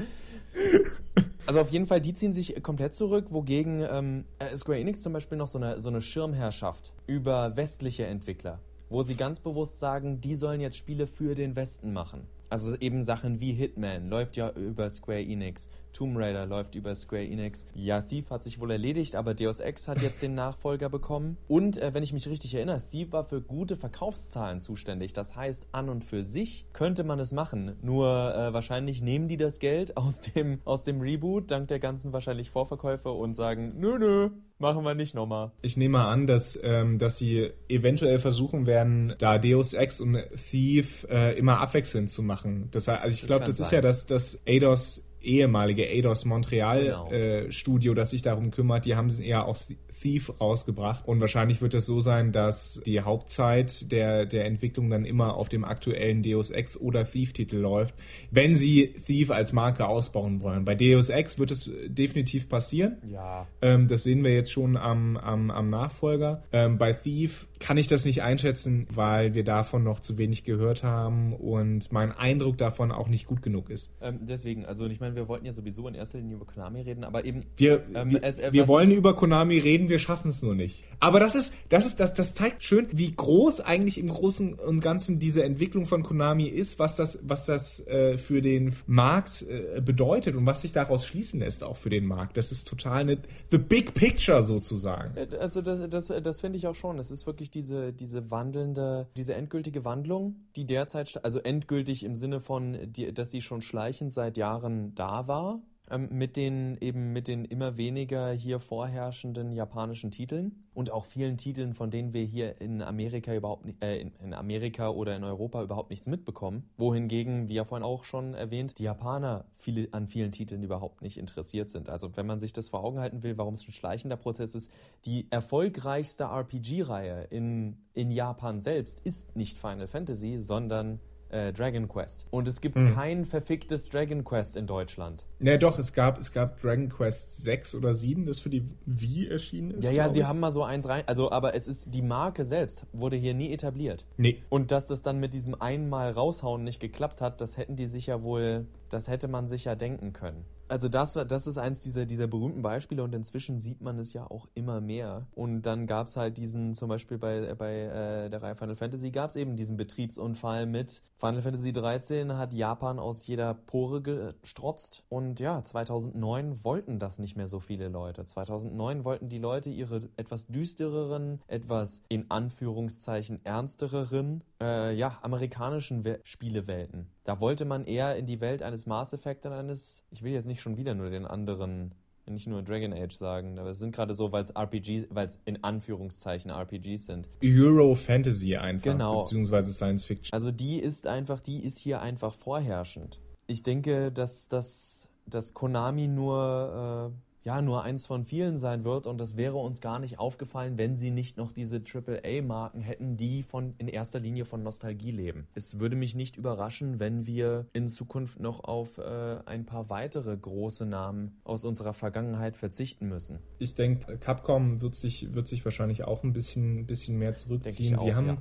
Also 1.46 1.60
auf 1.60 1.70
jeden 1.70 1.86
Fall, 1.86 2.00
die 2.00 2.14
ziehen 2.14 2.32
sich 2.32 2.62
komplett 2.62 2.94
zurück, 2.94 3.26
wogegen 3.30 3.84
ähm, 3.88 4.24
äh, 4.38 4.56
Square 4.56 4.78
Enix 4.78 5.02
zum 5.02 5.12
Beispiel 5.12 5.38
noch 5.38 5.48
so 5.48 5.58
eine, 5.58 5.80
so 5.80 5.88
eine 5.88 6.02
Schirmherrschaft 6.02 6.92
über 7.06 7.56
westliche 7.56 8.06
Entwickler, 8.06 8.60
wo 8.88 9.02
sie 9.02 9.14
ganz 9.14 9.40
bewusst 9.40 9.80
sagen, 9.80 10.20
die 10.20 10.34
sollen 10.34 10.60
jetzt 10.60 10.76
Spiele 10.76 11.06
für 11.06 11.34
den 11.34 11.56
Westen 11.56 11.92
machen. 11.92 12.26
Also 12.50 12.76
eben 12.76 13.04
Sachen 13.04 13.40
wie 13.40 13.52
Hitman 13.52 14.10
läuft 14.10 14.36
ja 14.36 14.50
über 14.50 14.90
Square 14.90 15.22
Enix, 15.22 15.68
Tomb 15.92 16.16
Raider 16.16 16.46
läuft 16.46 16.74
über 16.74 16.94
Square 16.94 17.24
Enix. 17.24 17.66
Ja, 17.74 18.00
Thief 18.00 18.30
hat 18.30 18.42
sich 18.42 18.60
wohl 18.60 18.70
erledigt, 18.70 19.16
aber 19.16 19.34
Deus 19.34 19.60
Ex 19.60 19.88
hat 19.88 20.02
jetzt 20.02 20.22
den 20.22 20.34
Nachfolger 20.34 20.88
bekommen. 20.88 21.36
Und 21.48 21.78
äh, 21.78 21.92
wenn 21.94 22.02
ich 22.02 22.12
mich 22.12 22.28
richtig 22.28 22.54
erinnere, 22.54 22.82
Thief 22.90 23.12
war 23.12 23.24
für 23.24 23.40
gute 23.40 23.76
Verkaufszahlen 23.76 24.60
zuständig. 24.60 25.12
Das 25.12 25.36
heißt, 25.36 25.68
an 25.72 25.88
und 25.88 26.04
für 26.04 26.24
sich 26.24 26.66
könnte 26.72 27.04
man 27.04 27.18
es 27.18 27.32
machen. 27.32 27.76
Nur 27.82 28.06
äh, 28.06 28.52
wahrscheinlich 28.52 29.02
nehmen 29.02 29.28
die 29.28 29.36
das 29.36 29.58
Geld 29.58 29.96
aus 29.96 30.20
dem, 30.20 30.60
aus 30.64 30.82
dem 30.82 31.00
Reboot, 31.00 31.50
dank 31.50 31.68
der 31.68 31.78
ganzen 31.78 32.12
wahrscheinlich 32.12 32.50
Vorverkäufe 32.50 33.10
und 33.10 33.34
sagen, 33.34 33.74
nö, 33.78 33.98
nö, 33.98 34.30
machen 34.58 34.84
wir 34.84 34.94
nicht 34.94 35.14
nochmal. 35.14 35.52
Ich 35.62 35.76
nehme 35.76 36.00
an, 36.00 36.26
dass, 36.26 36.58
ähm, 36.62 36.98
dass 36.98 37.16
sie 37.16 37.50
eventuell 37.68 38.18
versuchen 38.18 38.66
werden, 38.66 39.14
da 39.18 39.38
Deus 39.38 39.74
Ex 39.74 40.00
und 40.00 40.18
Thief 40.50 41.06
äh, 41.10 41.36
immer 41.38 41.60
abwechselnd 41.60 42.10
zu 42.10 42.22
machen. 42.22 42.68
Das, 42.70 42.88
also 42.88 43.08
ich 43.12 43.26
glaube, 43.26 43.46
das, 43.46 43.56
glaub, 43.56 43.58
das 43.58 43.60
ist 43.60 43.72
ja 43.72 43.80
das, 43.80 44.06
das 44.06 44.40
Eidos 44.46 45.04
ehemalige 45.22 45.88
Eidos 45.88 46.24
Montreal 46.24 46.84
genau. 46.84 47.10
äh, 47.10 47.52
Studio, 47.52 47.94
das 47.94 48.10
sich 48.10 48.22
darum 48.22 48.50
kümmert, 48.50 48.84
die 48.84 48.96
haben 48.96 49.08
ja 49.22 49.42
auch 49.44 49.56
Thief 50.00 50.32
rausgebracht 50.40 51.06
und 51.06 51.20
wahrscheinlich 51.20 51.60
wird 51.60 51.74
es 51.74 51.86
so 51.86 52.00
sein, 52.00 52.32
dass 52.32 52.80
die 52.86 53.00
Hauptzeit 53.00 53.90
der, 53.90 54.26
der 54.26 54.46
Entwicklung 54.46 54.90
dann 54.90 55.04
immer 55.04 55.34
auf 55.34 55.48
dem 55.48 55.64
aktuellen 55.64 56.22
Deus 56.22 56.50
Ex 56.50 56.76
oder 56.76 57.04
Thief 57.04 57.32
Titel 57.32 57.56
läuft, 57.56 57.94
wenn 58.30 58.54
sie 58.54 58.94
Thief 58.94 59.30
als 59.30 59.52
Marke 59.52 59.86
ausbauen 59.86 60.40
wollen. 60.40 60.64
Bei 60.64 60.74
Deus 60.74 61.08
Ex 61.08 61.38
wird 61.38 61.50
es 61.50 61.70
definitiv 61.86 62.48
passieren. 62.48 62.98
Ja. 63.06 63.46
Ähm, 63.62 63.88
das 63.88 64.04
sehen 64.04 64.24
wir 64.24 64.32
jetzt 64.32 64.52
schon 64.52 64.76
am, 64.76 65.16
am, 65.16 65.50
am 65.50 65.66
Nachfolger. 65.68 66.42
Ähm, 66.52 66.78
bei 66.78 66.92
Thief 66.92 67.48
kann 67.58 67.76
ich 67.76 67.88
das 67.88 68.04
nicht 68.04 68.22
einschätzen, 68.22 68.86
weil 68.92 69.34
wir 69.34 69.44
davon 69.44 69.84
noch 69.84 70.00
zu 70.00 70.18
wenig 70.18 70.44
gehört 70.44 70.82
haben 70.82 71.34
und 71.34 71.92
mein 71.92 72.12
Eindruck 72.12 72.56
davon 72.58 72.90
auch 72.90 73.08
nicht 73.08 73.26
gut 73.26 73.42
genug 73.42 73.70
ist. 73.70 73.92
Ähm, 74.00 74.20
deswegen, 74.22 74.64
also 74.64 74.86
ich 74.86 75.00
meine, 75.00 75.09
wir 75.16 75.28
wollten 75.28 75.46
ja 75.46 75.52
sowieso 75.52 75.86
in 75.88 75.94
erster 75.94 76.18
Linie 76.18 76.36
über 76.36 76.46
Konami 76.46 76.82
reden, 76.82 77.04
aber 77.04 77.24
eben. 77.24 77.44
Wir, 77.56 77.84
ähm, 77.94 78.10
wir, 78.10 78.24
es, 78.24 78.38
äh, 78.38 78.52
wir 78.52 78.68
wollen 78.68 78.90
über 78.90 79.14
Konami 79.14 79.58
reden, 79.58 79.88
wir 79.88 79.98
schaffen 79.98 80.30
es 80.30 80.42
nur 80.42 80.54
nicht. 80.54 80.84
Aber 81.00 81.18
das 81.18 81.34
ist, 81.34 81.54
das 81.70 81.86
ist, 81.86 81.98
das, 81.98 82.12
das 82.12 82.34
zeigt 82.34 82.62
schön, 82.62 82.86
wie 82.92 83.10
groß 83.10 83.62
eigentlich 83.62 83.98
im 83.98 84.08
Großen 84.08 84.54
und 84.54 84.80
Ganzen 84.80 85.18
diese 85.18 85.42
Entwicklung 85.42 85.86
von 85.86 86.02
Konami 86.02 86.44
ist, 86.44 86.78
was 86.78 86.96
das, 86.96 87.18
was 87.22 87.46
das 87.46 87.86
äh, 87.86 88.18
für 88.18 88.42
den 88.42 88.74
Markt 88.86 89.42
äh, 89.42 89.80
bedeutet 89.80 90.36
und 90.36 90.44
was 90.44 90.60
sich 90.60 90.72
daraus 90.72 91.06
schließen 91.06 91.40
lässt, 91.40 91.64
auch 91.64 91.78
für 91.78 91.88
den 91.88 92.04
Markt. 92.04 92.36
Das 92.36 92.52
ist 92.52 92.68
total 92.68 93.00
eine, 93.00 93.18
the 93.50 93.58
big 93.58 93.94
picture 93.94 94.42
sozusagen. 94.42 95.16
Äh, 95.16 95.36
also 95.38 95.62
das, 95.62 95.88
das, 95.88 96.22
das 96.22 96.40
finde 96.40 96.58
ich 96.58 96.66
auch 96.66 96.74
schon. 96.74 96.98
Es 96.98 97.10
ist 97.10 97.26
wirklich 97.26 97.50
diese, 97.50 97.92
diese 97.94 98.30
wandelnde, 98.30 99.08
diese 99.16 99.34
endgültige 99.34 99.84
Wandlung, 99.86 100.36
die 100.54 100.66
derzeit, 100.66 101.24
also 101.24 101.38
endgültig 101.38 102.04
im 102.04 102.14
Sinne 102.14 102.40
von, 102.40 102.76
die, 102.84 103.12
dass 103.14 103.30
sie 103.30 103.40
schon 103.40 103.62
schleichend 103.62 104.12
seit 104.12 104.36
Jahren 104.36 104.94
da 104.94 105.26
war 105.26 105.62
mit 105.98 106.36
den 106.36 106.76
eben 106.80 107.12
mit 107.12 107.28
den 107.28 107.44
immer 107.44 107.76
weniger 107.76 108.30
hier 108.30 108.60
vorherrschenden 108.60 109.52
japanischen 109.52 110.10
Titeln 110.10 110.64
und 110.72 110.90
auch 110.90 111.04
vielen 111.04 111.36
Titeln, 111.36 111.74
von 111.74 111.90
denen 111.90 112.12
wir 112.12 112.24
hier 112.24 112.60
in 112.60 112.80
Amerika 112.80 113.34
überhaupt 113.34 113.66
äh, 113.82 114.00
in, 114.00 114.12
in, 114.22 114.34
Amerika 114.34 114.88
oder 114.90 115.16
in 115.16 115.24
Europa 115.24 115.62
überhaupt 115.62 115.90
nichts 115.90 116.06
mitbekommen. 116.06 116.68
Wohingegen, 116.76 117.48
wie 117.48 117.54
ja 117.54 117.64
vorhin 117.64 117.84
auch 117.84 118.04
schon 118.04 118.34
erwähnt, 118.34 118.78
die 118.78 118.84
Japaner 118.84 119.46
viele, 119.56 119.88
an 119.92 120.06
vielen 120.06 120.32
Titeln 120.32 120.62
überhaupt 120.62 121.02
nicht 121.02 121.18
interessiert 121.18 121.70
sind. 121.70 121.88
Also 121.88 122.16
wenn 122.16 122.26
man 122.26 122.38
sich 122.38 122.52
das 122.52 122.68
vor 122.68 122.84
Augen 122.84 122.98
halten 122.98 123.22
will, 123.22 123.36
warum 123.36 123.54
es 123.54 123.66
ein 123.66 123.72
schleichender 123.72 124.16
Prozess 124.16 124.54
ist, 124.54 124.70
die 125.04 125.26
erfolgreichste 125.30 126.24
RPG-Reihe 126.24 127.24
in, 127.30 127.76
in 127.92 128.10
Japan 128.10 128.60
selbst 128.60 129.00
ist 129.00 129.34
nicht 129.36 129.58
Final 129.58 129.88
Fantasy, 129.88 130.38
sondern 130.38 131.00
äh, 131.30 131.52
Dragon 131.52 131.88
Quest. 131.88 132.26
Und 132.30 132.48
es 132.48 132.60
gibt 132.60 132.78
hm. 132.78 132.94
kein 132.94 133.24
verficktes 133.24 133.88
Dragon 133.88 134.24
Quest 134.24 134.56
in 134.56 134.66
Deutschland. 134.66 135.26
Ja, 135.40 135.56
doch, 135.56 135.78
es 135.78 135.92
gab, 135.92 136.18
es 136.18 136.32
gab 136.32 136.60
Dragon 136.60 136.88
Quest 136.88 137.42
6 137.42 137.74
oder 137.74 137.94
7, 137.94 138.26
das 138.26 138.38
für 138.38 138.50
die 138.50 138.64
Wii 138.86 139.28
erschienen 139.28 139.70
ist. 139.72 139.84
Ja, 139.84 139.90
ja, 139.90 140.08
sie 140.08 140.20
ich. 140.20 140.26
haben 140.26 140.40
mal 140.40 140.52
so 140.52 140.62
eins 140.62 140.88
rein. 140.88 141.02
Also, 141.06 141.30
aber 141.30 141.54
es 141.54 141.68
ist, 141.68 141.94
die 141.94 142.02
Marke 142.02 142.44
selbst 142.44 142.86
wurde 142.92 143.16
hier 143.16 143.34
nie 143.34 143.52
etabliert. 143.52 144.04
Nee. 144.16 144.42
Und 144.48 144.70
dass 144.72 144.86
das 144.86 145.02
dann 145.02 145.18
mit 145.18 145.34
diesem 145.34 145.60
einmal 145.60 146.12
raushauen 146.12 146.64
nicht 146.64 146.80
geklappt 146.80 147.20
hat, 147.20 147.40
das 147.40 147.56
hätten 147.56 147.76
die 147.76 147.86
sich 147.86 148.06
ja 148.06 148.22
wohl, 148.22 148.66
das 148.92 149.08
hätte 149.08 149.28
man 149.28 149.48
sich 149.48 149.64
ja 149.64 149.74
denken 149.74 150.12
können. 150.12 150.44
Also 150.70 150.88
das, 150.88 151.14
das 151.14 151.48
ist 151.48 151.58
eins 151.58 151.80
dieser, 151.80 152.06
dieser 152.06 152.28
berühmten 152.28 152.62
Beispiele 152.62 153.02
und 153.02 153.12
inzwischen 153.12 153.58
sieht 153.58 153.80
man 153.80 153.98
es 153.98 154.12
ja 154.12 154.30
auch 154.30 154.46
immer 154.54 154.80
mehr. 154.80 155.26
Und 155.34 155.62
dann 155.62 155.88
gab 155.88 156.06
es 156.06 156.16
halt 156.16 156.38
diesen, 156.38 156.74
zum 156.74 156.88
Beispiel 156.88 157.18
bei, 157.18 157.54
bei 157.54 157.74
äh, 157.74 158.30
der 158.30 158.40
Reihe 158.40 158.54
Final 158.54 158.76
Fantasy 158.76 159.10
gab 159.10 159.30
es 159.30 159.36
eben 159.36 159.56
diesen 159.56 159.76
Betriebsunfall 159.76 160.66
mit 160.66 161.02
Final 161.20 161.42
Fantasy 161.42 161.72
13 161.72 162.38
hat 162.38 162.54
Japan 162.54 162.98
aus 162.98 163.26
jeder 163.26 163.52
Pore 163.52 164.00
gestrotzt 164.00 165.04
und 165.08 165.40
ja, 165.40 165.62
2009 165.62 166.64
wollten 166.64 166.98
das 166.98 167.18
nicht 167.18 167.36
mehr 167.36 167.48
so 167.48 167.58
viele 167.58 167.88
Leute. 167.88 168.24
2009 168.24 169.04
wollten 169.04 169.28
die 169.28 169.38
Leute 169.38 169.70
ihre 169.70 170.00
etwas 170.16 170.46
düstereren, 170.46 171.42
etwas 171.48 172.02
in 172.08 172.30
Anführungszeichen 172.30 173.44
ernstereren, 173.44 174.44
äh, 174.60 174.94
ja, 174.94 175.18
amerikanischen 175.22 176.04
We 176.04 176.20
Spielewelten. 176.24 177.08
Da 177.24 177.40
wollte 177.40 177.64
man 177.64 177.84
eher 177.84 178.16
in 178.16 178.26
die 178.26 178.40
Welt 178.40 178.62
eines 178.62 178.86
Mass 178.86 179.12
Effect 179.12 179.46
und 179.46 179.52
eines, 179.52 180.02
ich 180.10 180.22
will 180.22 180.32
jetzt 180.32 180.46
nicht 180.46 180.60
schon 180.60 180.76
wieder 180.76 180.94
nur 180.94 181.10
den 181.10 181.26
anderen, 181.26 181.94
nicht 182.26 182.46
nur 182.46 182.62
Dragon 182.62 182.92
Age 182.92 183.12
sagen, 183.12 183.58
aber 183.58 183.70
es 183.70 183.78
sind 183.78 183.94
gerade 183.94 184.14
so, 184.14 184.30
weil 184.32 184.42
es 184.42 184.50
RPGs, 184.50 185.08
weil 185.10 185.26
es 185.26 185.38
in 185.44 185.64
Anführungszeichen 185.64 186.50
RPGs 186.50 187.06
sind. 187.06 187.28
Euro 187.42 187.94
Fantasy 187.94 188.56
einfach, 188.56 188.84
genau. 188.84 189.20
beziehungsweise 189.20 189.72
Science 189.72 190.04
Fiction. 190.04 190.32
Also 190.32 190.50
die 190.50 190.78
ist 190.78 191.06
einfach, 191.06 191.40
die 191.40 191.64
ist 191.64 191.78
hier 191.78 192.00
einfach 192.00 192.34
vorherrschend. 192.34 193.20
Ich 193.46 193.62
denke, 193.62 194.12
dass, 194.12 194.48
dass, 194.48 195.08
dass 195.26 195.54
Konami 195.54 196.06
nur, 196.06 197.12
ja 197.42 197.62
nur 197.62 197.82
eins 197.82 198.06
von 198.06 198.24
vielen 198.24 198.58
sein 198.58 198.84
wird 198.84 199.06
und 199.06 199.18
das 199.18 199.36
wäre 199.36 199.56
uns 199.56 199.80
gar 199.80 199.98
nicht 199.98 200.18
aufgefallen, 200.18 200.78
wenn 200.78 200.96
sie 200.96 201.10
nicht 201.10 201.36
noch 201.36 201.52
diese 201.52 201.82
AAA-Marken 201.82 202.80
hätten, 202.80 203.16
die 203.16 203.42
von 203.42 203.74
in 203.78 203.88
erster 203.88 204.20
Linie 204.20 204.44
von 204.44 204.62
Nostalgie 204.62 205.10
leben. 205.10 205.46
Es 205.54 205.78
würde 205.78 205.96
mich 205.96 206.14
nicht 206.14 206.36
überraschen, 206.36 207.00
wenn 207.00 207.26
wir 207.26 207.66
in 207.72 207.88
Zukunft 207.88 208.40
noch 208.40 208.64
auf 208.64 208.98
äh, 208.98 209.38
ein 209.46 209.64
paar 209.64 209.90
weitere 209.90 210.36
große 210.36 210.86
Namen 210.86 211.40
aus 211.44 211.64
unserer 211.64 211.92
Vergangenheit 211.92 212.56
verzichten 212.56 213.08
müssen. 213.08 213.38
Ich 213.58 213.74
denke, 213.74 214.18
Capcom 214.18 214.80
wird 214.80 214.94
sich 214.94 215.34
wird 215.34 215.48
sich 215.48 215.64
wahrscheinlich 215.64 216.04
auch 216.04 216.22
ein 216.22 216.32
bisschen 216.32 216.86
bisschen 216.86 217.18
mehr 217.18 217.34
zurückziehen. 217.34 217.96
Auch, 217.96 218.04
sie 218.04 218.14
haben 218.14 218.26
ja 218.26 218.38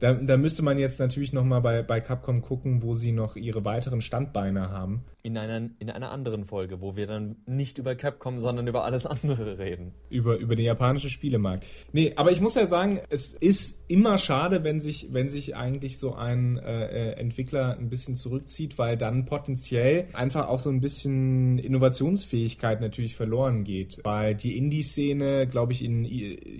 da, 0.00 0.14
da 0.14 0.38
müsste 0.38 0.62
man 0.62 0.78
jetzt 0.78 0.98
natürlich 0.98 1.34
nochmal 1.34 1.60
bei, 1.60 1.82
bei 1.82 2.00
Capcom 2.00 2.40
gucken, 2.40 2.82
wo 2.82 2.94
sie 2.94 3.12
noch 3.12 3.36
ihre 3.36 3.64
weiteren 3.66 4.00
Standbeine 4.00 4.70
haben. 4.70 5.04
In 5.22 5.36
einer, 5.36 5.70
in 5.78 5.90
einer 5.90 6.10
anderen 6.10 6.44
Folge, 6.44 6.80
wo 6.80 6.96
wir 6.96 7.06
dann 7.06 7.36
nicht 7.46 7.78
über 7.78 7.94
Capcom, 7.94 8.38
sondern 8.38 8.66
über 8.66 8.84
alles 8.84 9.06
andere 9.06 9.58
reden. 9.58 9.92
Über, 10.08 10.36
über 10.36 10.56
den 10.56 10.64
japanischen 10.64 11.10
Spielemarkt. 11.10 11.66
Nee, 11.92 12.12
aber 12.16 12.32
ich 12.32 12.40
muss 12.40 12.54
ja 12.54 12.66
sagen, 12.66 13.00
es 13.10 13.34
ist 13.34 13.80
immer 13.88 14.18
schade, 14.18 14.64
wenn 14.64 14.80
sich, 14.80 15.12
wenn 15.12 15.28
sich 15.28 15.56
eigentlich 15.56 15.98
so 15.98 16.14
ein 16.14 16.58
äh, 16.58 17.12
Entwickler 17.12 17.76
ein 17.78 17.88
bisschen 17.88 18.14
zurückzieht, 18.14 18.78
weil 18.78 18.96
dann 18.96 19.24
potenziell 19.26 20.06
einfach 20.12 20.48
auch 20.48 20.60
so 20.60 20.70
ein 20.70 20.80
bisschen 20.80 21.58
Innovationsfähigkeit 21.58 22.80
natürlich 22.80 23.16
verloren 23.16 23.64
geht. 23.64 24.00
Weil 24.04 24.34
die 24.34 24.56
Indie-Szene, 24.56 25.46
glaube 25.46 25.72
ich, 25.72 25.84
in 25.84 26.04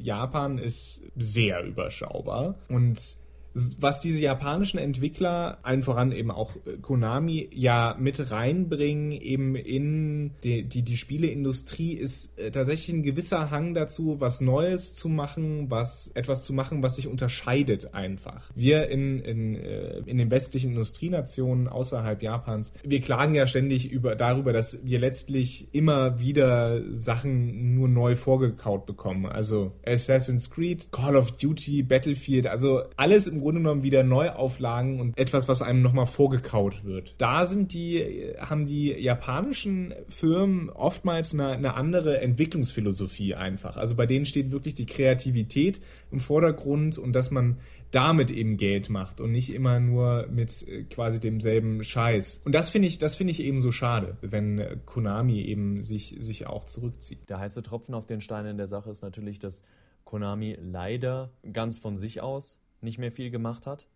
Japan 0.02 0.58
ist 0.58 1.02
sehr 1.16 1.64
überschaubar. 1.64 2.56
Und 2.68 3.16
was 3.52 4.00
diese 4.00 4.20
japanischen 4.20 4.78
Entwickler, 4.78 5.58
allen 5.62 5.82
voran 5.82 6.12
eben 6.12 6.30
auch 6.30 6.54
äh, 6.56 6.76
Konami, 6.80 7.48
ja 7.52 7.96
mit 7.98 8.30
reinbringen, 8.30 9.12
eben 9.12 9.56
in 9.56 10.30
die, 10.44 10.62
die, 10.62 10.82
die 10.82 10.96
Spieleindustrie, 10.96 11.92
ist 11.94 12.38
äh, 12.38 12.50
tatsächlich 12.50 12.96
ein 12.96 13.02
gewisser 13.02 13.50
Hang 13.50 13.74
dazu, 13.74 14.20
was 14.20 14.40
Neues 14.40 14.94
zu 14.94 15.08
machen, 15.08 15.70
was 15.70 16.10
etwas 16.14 16.44
zu 16.44 16.52
machen, 16.52 16.82
was 16.82 16.96
sich 16.96 17.08
unterscheidet 17.08 17.92
einfach. 17.92 18.50
Wir 18.54 18.88
in, 18.88 19.20
in, 19.20 19.56
äh, 19.56 19.98
in 20.06 20.18
den 20.18 20.30
westlichen 20.30 20.70
Industrienationen 20.70 21.66
außerhalb 21.66 22.22
Japans, 22.22 22.72
wir 22.84 23.00
klagen 23.00 23.34
ja 23.34 23.48
ständig 23.48 23.90
über, 23.90 24.14
darüber, 24.14 24.52
dass 24.52 24.84
wir 24.84 25.00
letztlich 25.00 25.68
immer 25.72 26.20
wieder 26.20 26.82
Sachen 26.92 27.74
nur 27.74 27.88
neu 27.88 28.14
vorgekaut 28.14 28.86
bekommen. 28.86 29.26
Also 29.26 29.72
Assassin's 29.84 30.50
Creed, 30.50 30.92
Call 30.92 31.16
of 31.16 31.32
Duty, 31.32 31.82
Battlefield, 31.82 32.46
also 32.46 32.82
alles 32.96 33.26
im 33.26 33.39
Grunde 33.40 33.60
genommen 33.60 33.82
wieder 33.82 34.02
Neuauflagen 34.02 35.00
und 35.00 35.18
etwas, 35.18 35.48
was 35.48 35.62
einem 35.62 35.82
nochmal 35.82 36.06
vorgekaut 36.06 36.84
wird. 36.84 37.14
Da 37.18 37.46
sind 37.46 37.72
die, 37.72 38.34
haben 38.38 38.66
die 38.66 38.92
japanischen 38.92 39.94
Firmen 40.08 40.70
oftmals 40.70 41.34
eine, 41.34 41.48
eine 41.48 41.74
andere 41.74 42.20
Entwicklungsphilosophie 42.20 43.34
einfach. 43.34 43.76
Also 43.76 43.96
bei 43.96 44.06
denen 44.06 44.24
steht 44.24 44.50
wirklich 44.50 44.74
die 44.74 44.86
Kreativität 44.86 45.80
im 46.10 46.20
Vordergrund 46.20 46.98
und 46.98 47.12
dass 47.12 47.30
man 47.30 47.58
damit 47.90 48.30
eben 48.30 48.56
Geld 48.56 48.88
macht 48.88 49.20
und 49.20 49.32
nicht 49.32 49.52
immer 49.52 49.80
nur 49.80 50.26
mit 50.30 50.66
äh, 50.68 50.84
quasi 50.84 51.18
demselben 51.18 51.82
Scheiß. 51.82 52.42
Und 52.44 52.54
das 52.54 52.70
finde 52.70 52.88
ich, 52.88 52.98
das 52.98 53.16
finde 53.16 53.32
ich 53.32 53.40
eben 53.40 53.60
so 53.60 53.72
schade, 53.72 54.16
wenn 54.20 54.80
Konami 54.86 55.40
eben 55.42 55.82
sich, 55.82 56.16
sich 56.18 56.46
auch 56.46 56.64
zurückzieht. 56.64 57.28
Der 57.28 57.40
heiße 57.40 57.62
Tropfen 57.62 57.94
auf 57.94 58.06
den 58.06 58.20
Stein 58.20 58.46
in 58.46 58.56
der 58.56 58.68
Sache 58.68 58.90
ist 58.90 59.02
natürlich, 59.02 59.38
dass 59.38 59.64
Konami 60.04 60.56
leider 60.60 61.30
ganz 61.52 61.78
von 61.78 61.96
sich 61.96 62.20
aus 62.20 62.60
nicht 62.80 62.98
mehr 62.98 63.12
viel 63.12 63.30
gemacht 63.30 63.66
hat 63.66 63.86